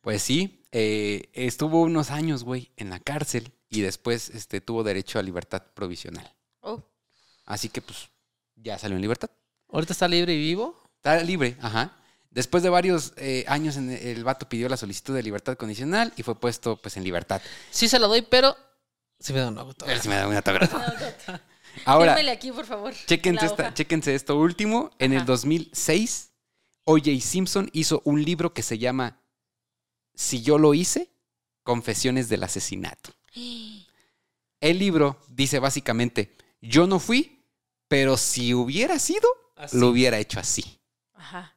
Pues 0.00 0.22
sí, 0.22 0.64
eh, 0.72 1.28
estuvo 1.34 1.82
unos 1.82 2.10
años, 2.10 2.44
güey, 2.44 2.70
en 2.76 2.88
la 2.88 2.98
cárcel 2.98 3.52
y 3.70 3.80
después 3.82 4.30
este, 4.30 4.60
tuvo 4.60 4.82
derecho 4.82 5.18
a 5.18 5.22
libertad 5.22 5.62
provisional. 5.74 6.32
Oh, 6.60 6.82
Así 7.44 7.68
que 7.68 7.80
pues 7.82 8.08
ya 8.56 8.78
salió 8.78 8.96
en 8.96 9.02
libertad. 9.02 9.30
Ahorita 9.70 9.92
está 9.92 10.08
libre 10.08 10.34
y 10.34 10.38
vivo. 10.38 10.78
Está 10.96 11.22
libre, 11.22 11.56
ajá. 11.60 11.94
Después 12.30 12.62
de 12.62 12.68
varios 12.68 13.12
eh, 13.16 13.44
años, 13.48 13.76
en- 13.76 13.90
el 13.90 14.22
vato 14.24 14.48
pidió 14.48 14.68
la 14.68 14.76
solicitud 14.76 15.14
de 15.14 15.22
libertad 15.22 15.56
condicional 15.56 16.12
y 16.16 16.22
fue 16.22 16.34
puesto 16.38 16.76
pues 16.76 16.96
en 16.96 17.04
libertad. 17.04 17.40
Sí 17.70 17.88
se 17.88 17.98
la 17.98 18.06
doy, 18.06 18.22
pero. 18.22 18.56
Sí 19.18 19.32
me 19.32 19.40
da 19.40 19.48
un 19.48 19.58
autógrafo. 19.58 20.02
Sí 20.02 20.08
me 20.08 20.14
da 20.16 20.28
un 20.28 20.34
autógrafo. 20.36 20.78
Ahora, 21.84 22.12
Fírmele 22.14 22.32
aquí, 22.32 22.52
por 22.52 22.66
favor. 22.66 22.92
chéquense, 23.06 23.46
esta- 23.46 23.72
chéquense 23.74 24.14
esto 24.14 24.36
último. 24.38 24.90
En 24.98 25.12
el 25.12 25.18
Ajá. 25.18 25.26
2006, 25.26 26.30
O.J. 26.84 27.20
Simpson 27.20 27.70
hizo 27.72 28.02
un 28.04 28.22
libro 28.24 28.52
que 28.52 28.62
se 28.62 28.78
llama 28.78 29.20
Si 30.14 30.42
yo 30.42 30.58
lo 30.58 30.74
hice, 30.74 31.10
Confesiones 31.62 32.28
del 32.30 32.42
asesinato. 32.44 33.10
El 33.34 34.78
libro 34.78 35.20
dice 35.28 35.58
básicamente, 35.58 36.36
yo 36.60 36.86
no 36.86 36.98
fui, 36.98 37.44
pero 37.88 38.16
si 38.16 38.54
hubiera 38.54 38.98
sido, 38.98 39.28
Así. 39.56 39.78
lo 39.78 39.88
hubiera 39.88 40.18
hecho 40.18 40.40
así. 40.40 40.80
Ajá. 41.14 41.56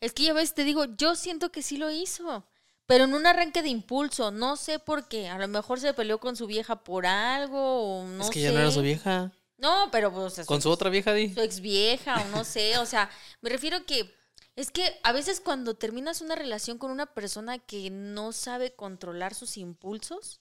Es 0.00 0.12
que 0.12 0.24
ya 0.24 0.32
ves, 0.32 0.54
te 0.54 0.64
digo, 0.64 0.84
yo 0.96 1.14
siento 1.16 1.50
que 1.50 1.62
sí 1.62 1.76
lo 1.76 1.90
hizo. 1.90 2.46
Pero 2.86 3.04
en 3.04 3.12
un 3.14 3.26
arranque 3.26 3.62
de 3.62 3.68
impulso, 3.68 4.30
no 4.30 4.56
sé 4.56 4.78
por 4.78 5.08
qué. 5.08 5.28
A 5.28 5.36
lo 5.38 5.46
mejor 5.48 5.78
se 5.78 5.92
peleó 5.92 6.18
con 6.20 6.36
su 6.36 6.46
vieja 6.46 6.82
por 6.84 7.04
algo, 7.04 8.00
o 8.00 8.06
no 8.06 8.24
es 8.24 8.30
que 8.30 8.38
sé. 8.40 8.44
ya 8.46 8.52
no 8.52 8.60
era 8.60 8.70
su 8.70 8.80
vieja. 8.80 9.30
No, 9.58 9.88
pero 9.90 10.10
pues, 10.12 10.46
Con 10.46 10.62
su 10.62 10.70
otra 10.70 10.88
vieja, 10.88 11.12
di. 11.12 11.34
su 11.34 11.40
ex 11.40 11.60
vieja 11.60 12.22
o 12.22 12.28
no 12.28 12.44
sé, 12.44 12.78
o 12.78 12.86
sea, 12.86 13.10
me 13.42 13.50
refiero 13.50 13.84
que 13.84 14.14
es 14.58 14.72
que 14.72 14.98
a 15.04 15.12
veces 15.12 15.40
cuando 15.40 15.74
terminas 15.74 16.20
una 16.20 16.34
relación 16.34 16.78
con 16.78 16.90
una 16.90 17.06
persona 17.06 17.60
que 17.60 17.90
no 17.90 18.32
sabe 18.32 18.72
controlar 18.72 19.32
sus 19.32 19.56
impulsos, 19.56 20.40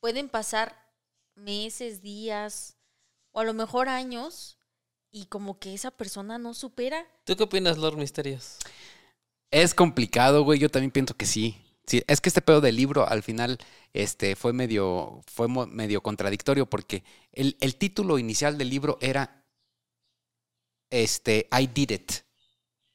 pueden 0.00 0.28
pasar 0.28 0.92
meses, 1.34 2.02
días 2.02 2.76
o 3.32 3.40
a 3.40 3.44
lo 3.44 3.54
mejor 3.54 3.88
años 3.88 4.58
y 5.10 5.24
como 5.26 5.58
que 5.58 5.72
esa 5.72 5.90
persona 5.90 6.36
no 6.36 6.52
supera. 6.52 7.06
¿Tú 7.24 7.36
qué 7.36 7.44
opinas, 7.44 7.78
Lord 7.78 7.96
Misterios? 7.96 8.58
Es 9.50 9.72
complicado, 9.72 10.44
güey. 10.44 10.58
Yo 10.58 10.68
también 10.68 10.90
pienso 10.90 11.16
que 11.16 11.24
sí. 11.24 11.56
Sí, 11.86 12.02
es 12.06 12.20
que 12.20 12.28
este 12.28 12.42
pedo 12.42 12.60
del 12.60 12.76
libro 12.76 13.08
al 13.08 13.22
final 13.22 13.56
este, 13.94 14.36
fue, 14.36 14.52
medio, 14.52 15.22
fue 15.26 15.48
medio 15.48 16.02
contradictorio 16.02 16.68
porque 16.68 17.02
el, 17.32 17.56
el 17.62 17.76
título 17.76 18.18
inicial 18.18 18.58
del 18.58 18.68
libro 18.68 18.98
era 19.00 19.42
este, 20.90 21.48
I 21.50 21.66
Did 21.66 21.90
It, 21.92 22.12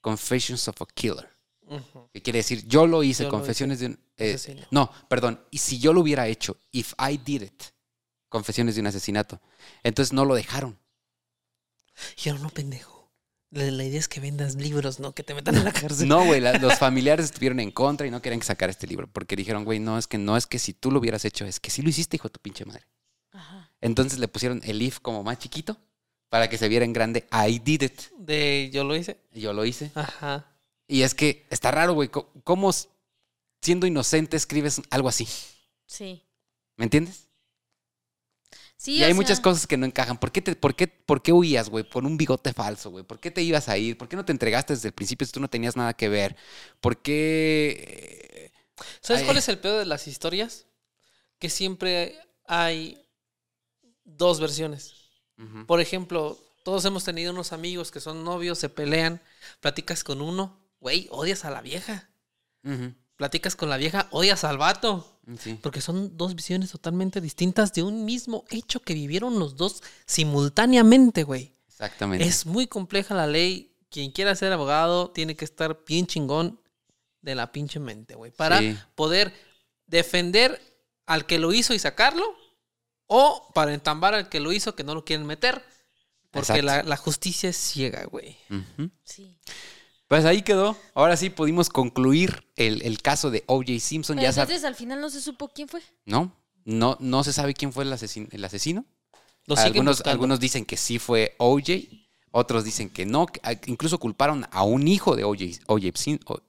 Confessions 0.01 0.67
of 0.67 0.81
a 0.81 0.85
Killer. 0.93 1.29
Que 2.13 2.21
quiere 2.23 2.37
decir, 2.39 2.65
yo 2.67 2.87
lo 2.87 3.03
hice, 3.03 3.23
Yo 3.23 3.29
lo 3.29 3.37
confesiones 3.37 3.79
de 3.79 3.87
un... 3.87 3.99
eh, 4.17 4.33
asesino. 4.33 4.65
no, 4.71 4.91
perdón, 5.07 5.39
y 5.51 5.59
si 5.59 5.77
yo 5.77 5.93
lo 5.93 6.01
hubiera 6.01 6.25
hecho, 6.27 6.57
if 6.71 6.93
I 6.97 7.17
did 7.17 7.43
it, 7.43 7.63
confesiones 8.27 8.73
de 8.73 8.81
un 8.81 8.87
asesinato. 8.87 9.39
Entonces 9.83 10.11
no 10.11 10.25
lo 10.25 10.33
dejaron. 10.33 10.79
Y 12.23 12.29
ahora 12.29 12.41
no, 12.41 12.49
pendejo. 12.49 13.11
La, 13.51 13.69
la 13.69 13.83
idea 13.83 13.99
es 13.99 14.07
que 14.07 14.19
vendas 14.19 14.55
libros, 14.55 14.99
no 14.99 15.13
que 15.13 15.23
te 15.23 15.33
metan 15.35 15.55
en 15.55 15.63
la 15.63 15.71
cárcel. 15.71 16.07
No, 16.07 16.25
güey, 16.25 16.41
los 16.41 16.75
familiares 16.79 17.25
estuvieron 17.25 17.59
en 17.59 17.69
contra 17.71 18.07
y 18.07 18.11
no 18.11 18.21
querían 18.21 18.39
que 18.39 18.45
sacara 18.47 18.71
este 18.71 18.87
libro 18.87 19.07
porque 19.11 19.35
dijeron, 19.35 19.63
güey, 19.63 19.79
no, 19.79 19.97
es 19.97 20.07
que 20.07 20.17
no 20.17 20.37
es 20.37 20.47
que 20.47 20.57
si 20.59 20.73
tú 20.73 20.89
lo 20.91 20.99
hubieras 20.99 21.23
hecho, 21.25 21.45
es 21.45 21.59
que 21.59 21.69
sí 21.69 21.81
lo 21.81 21.89
hiciste, 21.89 22.15
hijo 22.17 22.29
de 22.29 22.33
tu 22.33 22.39
pinche 22.39 22.65
madre. 22.65 22.85
Ajá. 23.31 23.71
Entonces 23.81 24.17
le 24.19 24.27
pusieron 24.27 24.61
el 24.63 24.81
if 24.81 24.99
como 24.99 25.23
más 25.23 25.37
chiquito 25.39 25.77
para 26.29 26.49
que 26.49 26.57
se 26.57 26.67
viera 26.67 26.85
en 26.85 26.93
grande, 26.93 27.27
I 27.31 27.59
did 27.59 27.81
it. 27.81 28.01
De 28.17 28.69
yo 28.71 28.83
lo 28.83 28.95
hice. 28.95 29.19
Yo 29.33 29.53
lo 29.53 29.65
hice. 29.65 29.91
Ajá. 29.95 30.45
Y 30.87 31.01
es 31.01 31.13
que 31.13 31.45
está 31.49 31.71
raro, 31.71 31.93
güey, 31.93 32.09
¿cómo 32.09 32.71
siendo 33.61 33.85
inocente 33.85 34.37
escribes 34.37 34.81
algo 34.89 35.09
así? 35.09 35.27
Sí. 35.85 36.23
¿Me 36.77 36.85
entiendes? 36.85 37.27
Sí, 38.77 38.97
y 38.97 39.03
o 39.03 39.07
hay 39.07 39.13
muchas 39.13 39.41
cosas 39.41 39.67
que 39.67 39.75
no 39.75 39.85
encajan. 39.85 40.17
¿Por 40.17 40.31
qué, 40.31 40.41
te, 40.41 40.55
por 40.55 40.73
qué, 40.73 40.87
por 40.87 41.21
qué 41.21 41.33
huías, 41.33 41.69
güey? 41.69 41.83
Por 41.83 42.05
un 42.05 42.15
bigote 42.15 42.53
falso, 42.53 42.89
güey. 42.89 43.03
¿Por 43.03 43.19
qué 43.19 43.29
te 43.29 43.41
ibas 43.41 43.67
a 43.67 43.77
ir? 43.77 43.97
¿Por 43.97 44.07
qué 44.07 44.15
no 44.15 44.23
te 44.23 44.31
entregaste 44.31 44.73
desde 44.73 44.87
el 44.87 44.93
principio 44.93 45.27
si 45.27 45.33
tú 45.33 45.41
no 45.41 45.49
tenías 45.49 45.75
nada 45.75 45.93
que 45.93 46.07
ver? 46.07 46.37
¿Por 46.79 47.01
qué... 47.01 48.53
¿Sabes 49.01 49.21
Ay. 49.21 49.25
cuál 49.25 49.37
es 49.37 49.49
el 49.49 49.59
pedo 49.59 49.79
de 49.79 49.85
las 49.85 50.07
historias? 50.07 50.65
Que 51.39 51.49
siempre 51.49 52.17
hay 52.45 53.05
dos 54.05 54.39
versiones. 54.39 55.08
Por 55.67 55.79
ejemplo, 55.79 56.37
todos 56.63 56.83
hemos 56.85 57.03
tenido 57.05 57.31
unos 57.31 57.53
amigos 57.53 57.91
que 57.91 57.99
son 58.01 58.23
novios, 58.23 58.57
se 58.59 58.67
pelean, 58.69 59.21
platicas 59.61 60.03
con 60.03 60.21
uno, 60.21 60.57
güey, 60.79 61.07
odias 61.11 61.45
a 61.45 61.49
la 61.51 61.61
vieja. 61.61 62.09
Platicas 63.15 63.55
con 63.55 63.69
la 63.69 63.77
vieja, 63.77 64.07
odias 64.11 64.43
al 64.43 64.57
vato. 64.57 65.19
Sí. 65.39 65.57
Porque 65.61 65.81
son 65.81 66.17
dos 66.17 66.35
visiones 66.35 66.71
totalmente 66.71 67.21
distintas 67.21 67.73
de 67.73 67.83
un 67.83 68.03
mismo 68.05 68.45
hecho 68.49 68.79
que 68.81 68.93
vivieron 68.93 69.37
los 69.39 69.55
dos 69.55 69.83
simultáneamente, 70.05 71.23
güey. 71.23 71.53
Exactamente. 71.67 72.25
Es 72.25 72.45
muy 72.45 72.67
compleja 72.67 73.13
la 73.13 73.27
ley. 73.27 73.75
Quien 73.89 74.11
quiera 74.11 74.35
ser 74.35 74.51
abogado 74.51 75.09
tiene 75.11 75.35
que 75.35 75.45
estar 75.45 75.83
bien 75.87 76.05
chingón 76.07 76.59
de 77.21 77.35
la 77.35 77.51
pinche 77.51 77.79
mente, 77.79 78.15
güey. 78.15 78.31
Para 78.31 78.59
Sí. 78.59 78.77
poder 78.95 79.33
defender 79.87 80.61
al 81.05 81.25
que 81.25 81.39
lo 81.39 81.53
hizo 81.53 81.73
y 81.73 81.79
sacarlo. 81.79 82.23
O 83.11 83.51
para 83.53 83.73
entambar 83.73 84.13
al 84.13 84.29
que 84.29 84.39
lo 84.39 84.51
hizo 84.53 84.75
que 84.75 84.83
no 84.83 84.93
lo 84.95 85.03
quieren 85.03 85.25
meter. 85.25 85.63
Porque 86.31 86.61
la, 86.61 86.83
la 86.83 86.95
justicia 86.95 87.49
es 87.49 87.57
ciega, 87.57 88.05
güey. 88.05 88.37
Sí. 89.03 89.35
Pues 90.07 90.25
ahí 90.25 90.43
quedó. 90.43 90.77
Ahora 90.93 91.17
sí 91.17 91.29
pudimos 91.31 91.69
concluir 91.69 92.47
el, 92.55 92.83
el 92.83 93.01
caso 93.01 93.31
de 93.31 93.43
O.J. 93.47 93.79
Simpson. 93.79 94.15
Pero 94.17 94.27
ya 94.27 94.33
sabes. 94.33 94.49
entonces 94.49 94.65
al 94.67 94.75
final 94.75 95.01
no 95.01 95.09
se 95.09 95.21
supo 95.21 95.49
quién 95.49 95.67
fue. 95.67 95.81
¿No? 96.05 96.35
No, 96.65 96.97
no 96.99 97.23
se 97.23 97.33
sabe 97.33 97.53
quién 97.55 97.73
fue 97.73 97.83
el 97.83 97.91
asesino. 97.93 98.27
El 98.31 98.45
asesino. 98.45 98.85
Algunos, 99.57 100.01
algunos 100.05 100.39
dicen 100.39 100.65
que 100.65 100.77
sí 100.77 100.99
fue 100.99 101.35
O.J., 101.39 101.73
otros 102.31 102.63
dicen 102.63 102.91
que 102.91 103.07
no. 103.07 103.25
que- 103.25 103.39
a- 103.43 103.53
incluso 103.65 103.97
culparon 103.99 104.45
a 104.51 104.61
un 104.61 104.87
hijo 104.87 105.15
de 105.15 105.23
O.J. 105.23 105.45
O.J. 105.65 105.87
Sim- 105.95 106.19
o- 106.27 106.41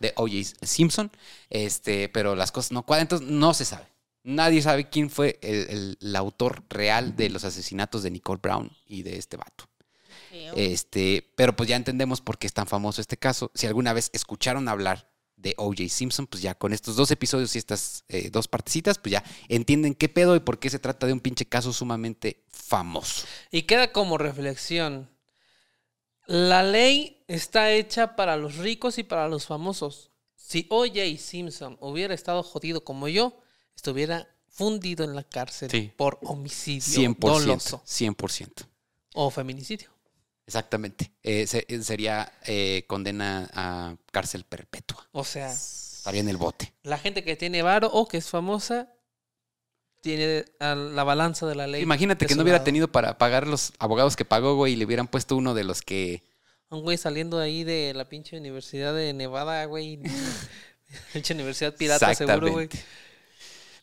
de 0.00 0.12
O.J. 0.16 0.66
Simpson, 0.66 1.12
este, 1.48 2.08
pero 2.08 2.34
las 2.34 2.50
cosas 2.50 2.72
no 2.72 2.84
cuadran, 2.84 3.04
entonces 3.04 3.28
no 3.28 3.54
se 3.54 3.64
sabe. 3.64 3.86
Nadie 4.22 4.60
sabe 4.62 4.88
quién 4.90 5.08
fue 5.10 5.38
el, 5.42 5.68
el- 5.70 5.98
el 6.00 6.16
autor 6.16 6.64
real 6.68 7.16
de 7.16 7.30
los 7.30 7.44
asesinatos 7.44 8.02
de 8.02 8.10
Nicole 8.10 8.40
Brown 8.42 8.70
y 8.86 9.02
de 9.02 9.16
este 9.16 9.36
vato. 9.36 9.64
Este, 10.54 11.32
pero 11.36 11.56
pues 11.56 11.68
ya 11.68 11.76
entendemos 11.76 12.20
por 12.20 12.38
qué 12.38 12.46
es 12.46 12.52
tan 12.52 12.66
famoso 12.66 13.00
este 13.00 13.16
caso. 13.16 13.50
Si 13.54 13.66
alguna 13.66 13.92
vez 13.92 14.10
escucharon 14.12 14.68
hablar 14.68 15.10
de 15.36 15.54
O.J. 15.56 15.88
Simpson, 15.88 16.26
pues 16.26 16.42
ya 16.42 16.54
con 16.54 16.72
estos 16.72 16.96
dos 16.96 17.10
episodios 17.10 17.54
y 17.54 17.58
estas 17.58 18.04
eh, 18.08 18.28
dos 18.30 18.46
partecitas, 18.46 18.98
pues 18.98 19.12
ya 19.12 19.24
entienden 19.48 19.94
qué 19.94 20.08
pedo 20.08 20.36
y 20.36 20.40
por 20.40 20.58
qué 20.58 20.68
se 20.70 20.78
trata 20.78 21.06
de 21.06 21.12
un 21.14 21.20
pinche 21.20 21.46
caso 21.46 21.72
sumamente 21.72 22.44
famoso. 22.50 23.26
Y 23.50 23.62
queda 23.62 23.90
como 23.92 24.18
reflexión. 24.18 25.08
La 26.26 26.62
ley 26.62 27.24
está 27.26 27.72
hecha 27.72 28.14
para 28.16 28.36
los 28.36 28.56
ricos 28.56 28.98
y 28.98 29.02
para 29.02 29.28
los 29.28 29.46
famosos. 29.46 30.10
Si 30.36 30.66
O.J. 30.70 31.00
Simpson 31.18 31.76
hubiera 31.80 32.14
estado 32.14 32.42
jodido 32.42 32.84
como 32.84 33.08
yo, 33.08 33.40
estuviera 33.80 34.28
fundido 34.48 35.04
en 35.04 35.14
la 35.16 35.22
cárcel 35.24 35.70
Sí. 35.70 35.90
por 35.96 36.18
homicidio 36.22 36.82
100%. 37.14 37.16
doloso 37.46 37.82
100%. 37.86 38.66
o 39.14 39.30
feminicidio. 39.30 39.88
Exactamente. 40.46 41.12
Eh, 41.22 41.46
se- 41.46 41.64
eh, 41.68 41.82
sería 41.82 42.30
eh, 42.44 42.84
condena 42.86 43.48
a 43.54 43.96
cárcel 44.12 44.44
perpetua. 44.44 45.08
O 45.12 45.24
sea, 45.24 45.50
Estaría 45.50 46.20
en 46.20 46.28
el 46.28 46.36
bote. 46.36 46.74
la 46.82 46.98
gente 46.98 47.24
que 47.24 47.36
tiene 47.36 47.62
varo 47.62 47.88
o 47.90 48.06
que 48.06 48.18
es 48.18 48.28
famosa 48.28 48.92
tiene 50.02 50.44
a 50.60 50.74
la 50.74 51.04
balanza 51.04 51.46
de 51.46 51.54
la 51.54 51.66
ley. 51.66 51.82
Imagínate 51.82 52.26
que 52.26 52.34
no 52.34 52.42
hubiera 52.42 52.58
lado. 52.58 52.64
tenido 52.64 52.88
para 52.92 53.16
pagar 53.16 53.46
los 53.46 53.72
abogados 53.78 54.14
que 54.16 54.24
pagó, 54.26 54.56
güey, 54.56 54.74
y 54.74 54.76
le 54.76 54.84
hubieran 54.84 55.08
puesto 55.08 55.36
uno 55.36 55.54
de 55.54 55.64
los 55.64 55.80
que... 55.82 56.22
Un 56.68 56.82
güey 56.82 56.96
saliendo 56.98 57.38
ahí 57.38 57.64
de 57.64 57.92
la 57.94 58.08
pinche 58.08 58.36
Universidad 58.38 58.94
de 58.94 59.12
Nevada, 59.12 59.64
güey. 59.66 60.00
pinche 61.12 61.32
Universidad 61.34 61.74
Pirata, 61.76 62.14
seguro, 62.14 62.50
güey. 62.52 62.68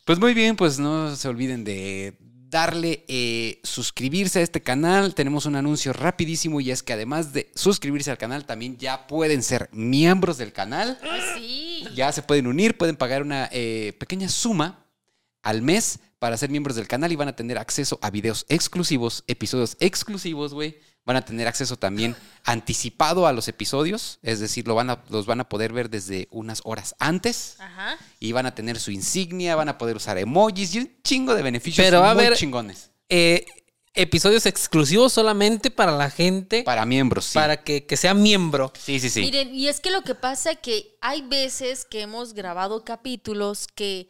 Pues 0.08 0.18
muy 0.18 0.32
bien, 0.32 0.56
pues 0.56 0.78
no 0.78 1.14
se 1.14 1.28
olviden 1.28 1.64
de 1.64 2.16
darle 2.48 3.04
eh, 3.08 3.60
suscribirse 3.62 4.38
a 4.38 4.42
este 4.42 4.62
canal. 4.62 5.14
Tenemos 5.14 5.44
un 5.44 5.54
anuncio 5.54 5.92
rapidísimo 5.92 6.62
y 6.62 6.70
es 6.70 6.82
que 6.82 6.94
además 6.94 7.34
de 7.34 7.52
suscribirse 7.54 8.10
al 8.10 8.16
canal, 8.16 8.46
también 8.46 8.78
ya 8.78 9.06
pueden 9.06 9.42
ser 9.42 9.68
miembros 9.70 10.38
del 10.38 10.54
canal. 10.54 10.98
Ay, 11.02 11.20
sí. 11.36 11.84
Ya 11.94 12.10
se 12.10 12.22
pueden 12.22 12.46
unir, 12.46 12.78
pueden 12.78 12.96
pagar 12.96 13.20
una 13.20 13.50
eh, 13.52 13.92
pequeña 13.98 14.30
suma 14.30 14.86
al 15.42 15.62
mes 15.62 16.00
para 16.18 16.36
ser 16.36 16.50
miembros 16.50 16.76
del 16.76 16.88
canal 16.88 17.12
y 17.12 17.16
van 17.16 17.28
a 17.28 17.36
tener 17.36 17.58
acceso 17.58 17.98
a 18.02 18.10
videos 18.10 18.44
exclusivos, 18.48 19.24
episodios 19.28 19.76
exclusivos, 19.80 20.52
güey. 20.54 20.78
Van 21.04 21.16
a 21.16 21.22
tener 21.24 21.46
acceso 21.48 21.76
también 21.78 22.14
anticipado 22.44 23.26
a 23.26 23.32
los 23.32 23.48
episodios, 23.48 24.18
es 24.22 24.40
decir, 24.40 24.66
lo 24.66 24.74
van 24.74 24.90
a, 24.90 25.02
los 25.08 25.24
van 25.26 25.40
a 25.40 25.48
poder 25.48 25.72
ver 25.72 25.88
desde 25.88 26.28
unas 26.30 26.60
horas 26.64 26.94
antes 26.98 27.56
Ajá. 27.60 27.96
y 28.20 28.32
van 28.32 28.44
a 28.46 28.54
tener 28.54 28.78
su 28.78 28.90
insignia, 28.90 29.56
van 29.56 29.68
a 29.70 29.78
poder 29.78 29.96
usar 29.96 30.18
emojis 30.18 30.74
y 30.74 30.80
un 30.80 30.90
chingo 31.02 31.34
de 31.34 31.42
beneficios 31.42 31.86
Pero 31.86 32.00
va 32.00 32.10
a 32.10 32.14
muy 32.14 32.24
haber- 32.24 32.36
chingones. 32.36 32.90
Eh, 33.08 33.46
episodios 33.94 34.44
exclusivos 34.46 35.12
solamente 35.12 35.70
para 35.70 35.92
la 35.92 36.10
gente, 36.10 36.62
Para 36.62 36.84
miembros, 36.84 37.24
sí. 37.26 37.34
para 37.34 37.62
que, 37.62 37.86
que 37.86 37.96
sea 37.96 38.12
miembro. 38.14 38.72
Sí, 38.78 39.00
sí, 39.00 39.08
sí. 39.08 39.20
Miren, 39.22 39.54
y 39.54 39.68
es 39.68 39.80
que 39.80 39.90
lo 39.90 40.02
que 40.02 40.14
pasa 40.14 40.56
que 40.56 40.96
hay 41.00 41.22
veces 41.22 41.84
que 41.84 42.02
hemos 42.02 42.34
grabado 42.34 42.84
capítulos 42.84 43.66
que 43.74 44.08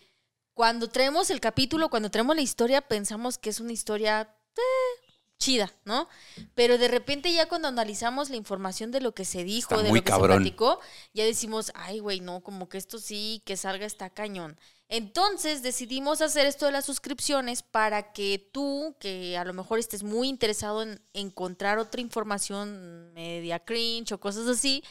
cuando 0.58 0.88
traemos 0.88 1.30
el 1.30 1.38
capítulo, 1.38 1.88
cuando 1.88 2.10
traemos 2.10 2.34
la 2.34 2.42
historia, 2.42 2.80
pensamos 2.80 3.38
que 3.38 3.50
es 3.50 3.60
una 3.60 3.72
historia 3.72 4.28
eh, 4.56 5.08
chida, 5.38 5.72
¿no? 5.84 6.08
Pero 6.56 6.78
de 6.78 6.88
repente 6.88 7.32
ya 7.32 7.46
cuando 7.46 7.68
analizamos 7.68 8.28
la 8.28 8.34
información 8.34 8.90
de 8.90 9.00
lo 9.00 9.14
que 9.14 9.24
se 9.24 9.44
dijo, 9.44 9.74
Está 9.74 9.84
de 9.84 9.90
lo 9.90 9.94
que 9.94 10.02
cabrón. 10.02 10.30
se 10.32 10.36
platicó, 10.38 10.80
ya 11.14 11.24
decimos, 11.24 11.70
ay, 11.76 12.00
güey, 12.00 12.18
no, 12.18 12.40
como 12.40 12.68
que 12.68 12.76
esto 12.76 12.98
sí, 12.98 13.40
que 13.44 13.56
salga 13.56 13.86
está 13.86 14.10
cañón. 14.10 14.58
Entonces 14.88 15.62
decidimos 15.62 16.22
hacer 16.22 16.44
esto 16.44 16.66
de 16.66 16.72
las 16.72 16.86
suscripciones 16.86 17.62
para 17.62 18.12
que 18.12 18.50
tú, 18.52 18.96
que 18.98 19.38
a 19.38 19.44
lo 19.44 19.52
mejor 19.52 19.78
estés 19.78 20.02
muy 20.02 20.26
interesado 20.26 20.82
en 20.82 21.00
encontrar 21.12 21.78
otra 21.78 22.00
información 22.00 23.12
media 23.12 23.60
cringe 23.60 24.10
o 24.10 24.18
cosas 24.18 24.48
así, 24.48 24.82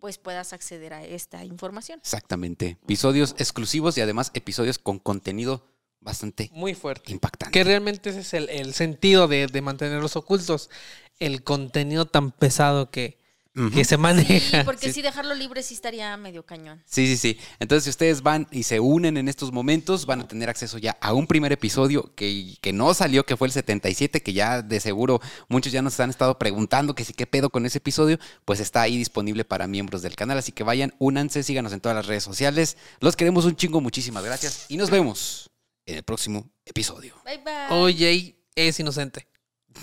pues 0.00 0.18
puedas 0.18 0.52
acceder 0.52 0.94
a 0.94 1.04
esta 1.04 1.44
información. 1.44 2.00
Exactamente. 2.00 2.78
Episodios 2.82 3.34
exclusivos 3.38 3.96
y 3.98 4.00
además 4.00 4.30
episodios 4.34 4.78
con 4.78 4.98
contenido 4.98 5.66
bastante 6.00 6.50
Muy 6.52 6.74
fuerte. 6.74 7.12
impactante. 7.12 7.52
Que 7.52 7.62
realmente 7.62 8.10
ese 8.10 8.20
es 8.20 8.34
el, 8.34 8.48
el 8.48 8.74
sentido 8.74 9.28
de, 9.28 9.46
de 9.46 9.60
mantenerlos 9.60 10.16
ocultos. 10.16 10.70
El 11.18 11.44
contenido 11.44 12.06
tan 12.06 12.32
pesado 12.32 12.90
que, 12.90 13.19
Que 13.68 13.84
se 13.84 13.96
Sí, 13.96 14.00
maneja. 14.00 14.64
porque 14.64 14.86
Sí. 14.88 14.94
si 14.94 15.02
dejarlo 15.02 15.34
libre 15.34 15.62
sí 15.62 15.74
estaría 15.74 16.16
medio 16.16 16.44
cañón. 16.46 16.82
Sí, 16.86 17.06
sí, 17.06 17.16
sí. 17.16 17.38
Entonces, 17.58 17.84
si 17.84 17.90
ustedes 17.90 18.22
van 18.22 18.46
y 18.50 18.62
se 18.62 18.80
unen 18.80 19.16
en 19.16 19.28
estos 19.28 19.52
momentos, 19.52 20.06
van 20.06 20.20
a 20.22 20.28
tener 20.28 20.48
acceso 20.48 20.78
ya 20.78 20.96
a 21.00 21.12
un 21.12 21.26
primer 21.26 21.52
episodio 21.52 22.14
que, 22.14 22.56
que 22.60 22.72
no 22.72 22.94
salió, 22.94 23.26
que 23.26 23.36
fue 23.36 23.48
el 23.48 23.52
77, 23.52 24.22
que 24.22 24.32
ya 24.32 24.62
de 24.62 24.80
seguro 24.80 25.20
muchos 25.48 25.72
ya 25.72 25.82
nos 25.82 25.98
han 26.00 26.10
estado 26.10 26.38
preguntando 26.38 26.94
que 26.94 27.04
si 27.04 27.12
qué 27.12 27.26
pedo 27.26 27.50
con 27.50 27.66
ese 27.66 27.78
episodio, 27.78 28.18
pues 28.44 28.60
está 28.60 28.82
ahí 28.82 28.96
disponible 28.96 29.44
para 29.44 29.66
miembros 29.66 30.02
del 30.02 30.16
canal. 30.16 30.38
Así 30.38 30.52
que 30.52 30.62
vayan, 30.62 30.94
únanse, 30.98 31.42
síganos 31.42 31.72
en 31.72 31.80
todas 31.80 31.96
las 31.96 32.06
redes 32.06 32.24
sociales. 32.24 32.76
Los 33.00 33.16
queremos 33.16 33.44
un 33.44 33.56
chingo, 33.56 33.80
muchísimas 33.80 34.24
gracias 34.24 34.66
y 34.68 34.76
nos 34.76 34.90
vemos 34.90 35.50
en 35.86 35.96
el 35.96 36.02
próximo 36.04 36.48
episodio. 36.64 37.14
Bye 37.24 37.38
bye. 37.38 37.66
OJ 37.70 38.34
es 38.54 38.80
inocente. 38.80 39.26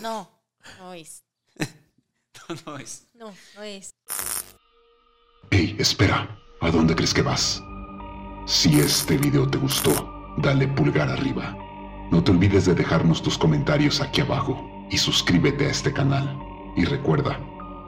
No, 0.02 0.32
no 0.80 0.94
es. 0.94 1.24
No 2.66 2.78
es. 2.78 3.08
No, 3.14 3.34
no 3.56 3.64
es. 3.64 3.94
Hey, 5.52 5.76
espera, 5.80 6.38
¿a 6.62 6.72
dónde 6.72 6.96
crees 6.96 7.14
que 7.14 7.22
vas? 7.22 7.62
Si 8.46 8.80
este 8.80 9.18
video 9.18 9.48
te 9.48 9.58
gustó, 9.58 9.92
dale 10.38 10.68
pulgar 10.68 11.10
arriba. 11.10 11.56
No 12.12 12.24
te 12.24 12.32
olvides 12.32 12.66
de 12.66 12.76
dejarnos 12.76 13.22
tus 13.22 13.38
comentarios 13.38 14.00
aquí 14.02 14.22
abajo 14.22 14.88
y 14.90 14.98
suscríbete 14.98 15.66
a 15.66 15.72
este 15.72 15.92
canal. 15.92 16.38
Y 16.76 16.86
recuerda, 16.86 17.40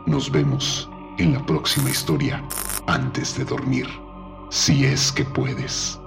nos 0.06 0.32
vemos 0.32 0.90
en 1.18 1.34
la 1.34 1.46
próxima 1.46 1.90
historia 1.90 2.44
antes 2.88 3.38
de 3.38 3.46
dormir. 3.46 3.88
Si 4.50 4.86
es 4.86 5.12
que 5.12 5.24
puedes. 5.24 6.00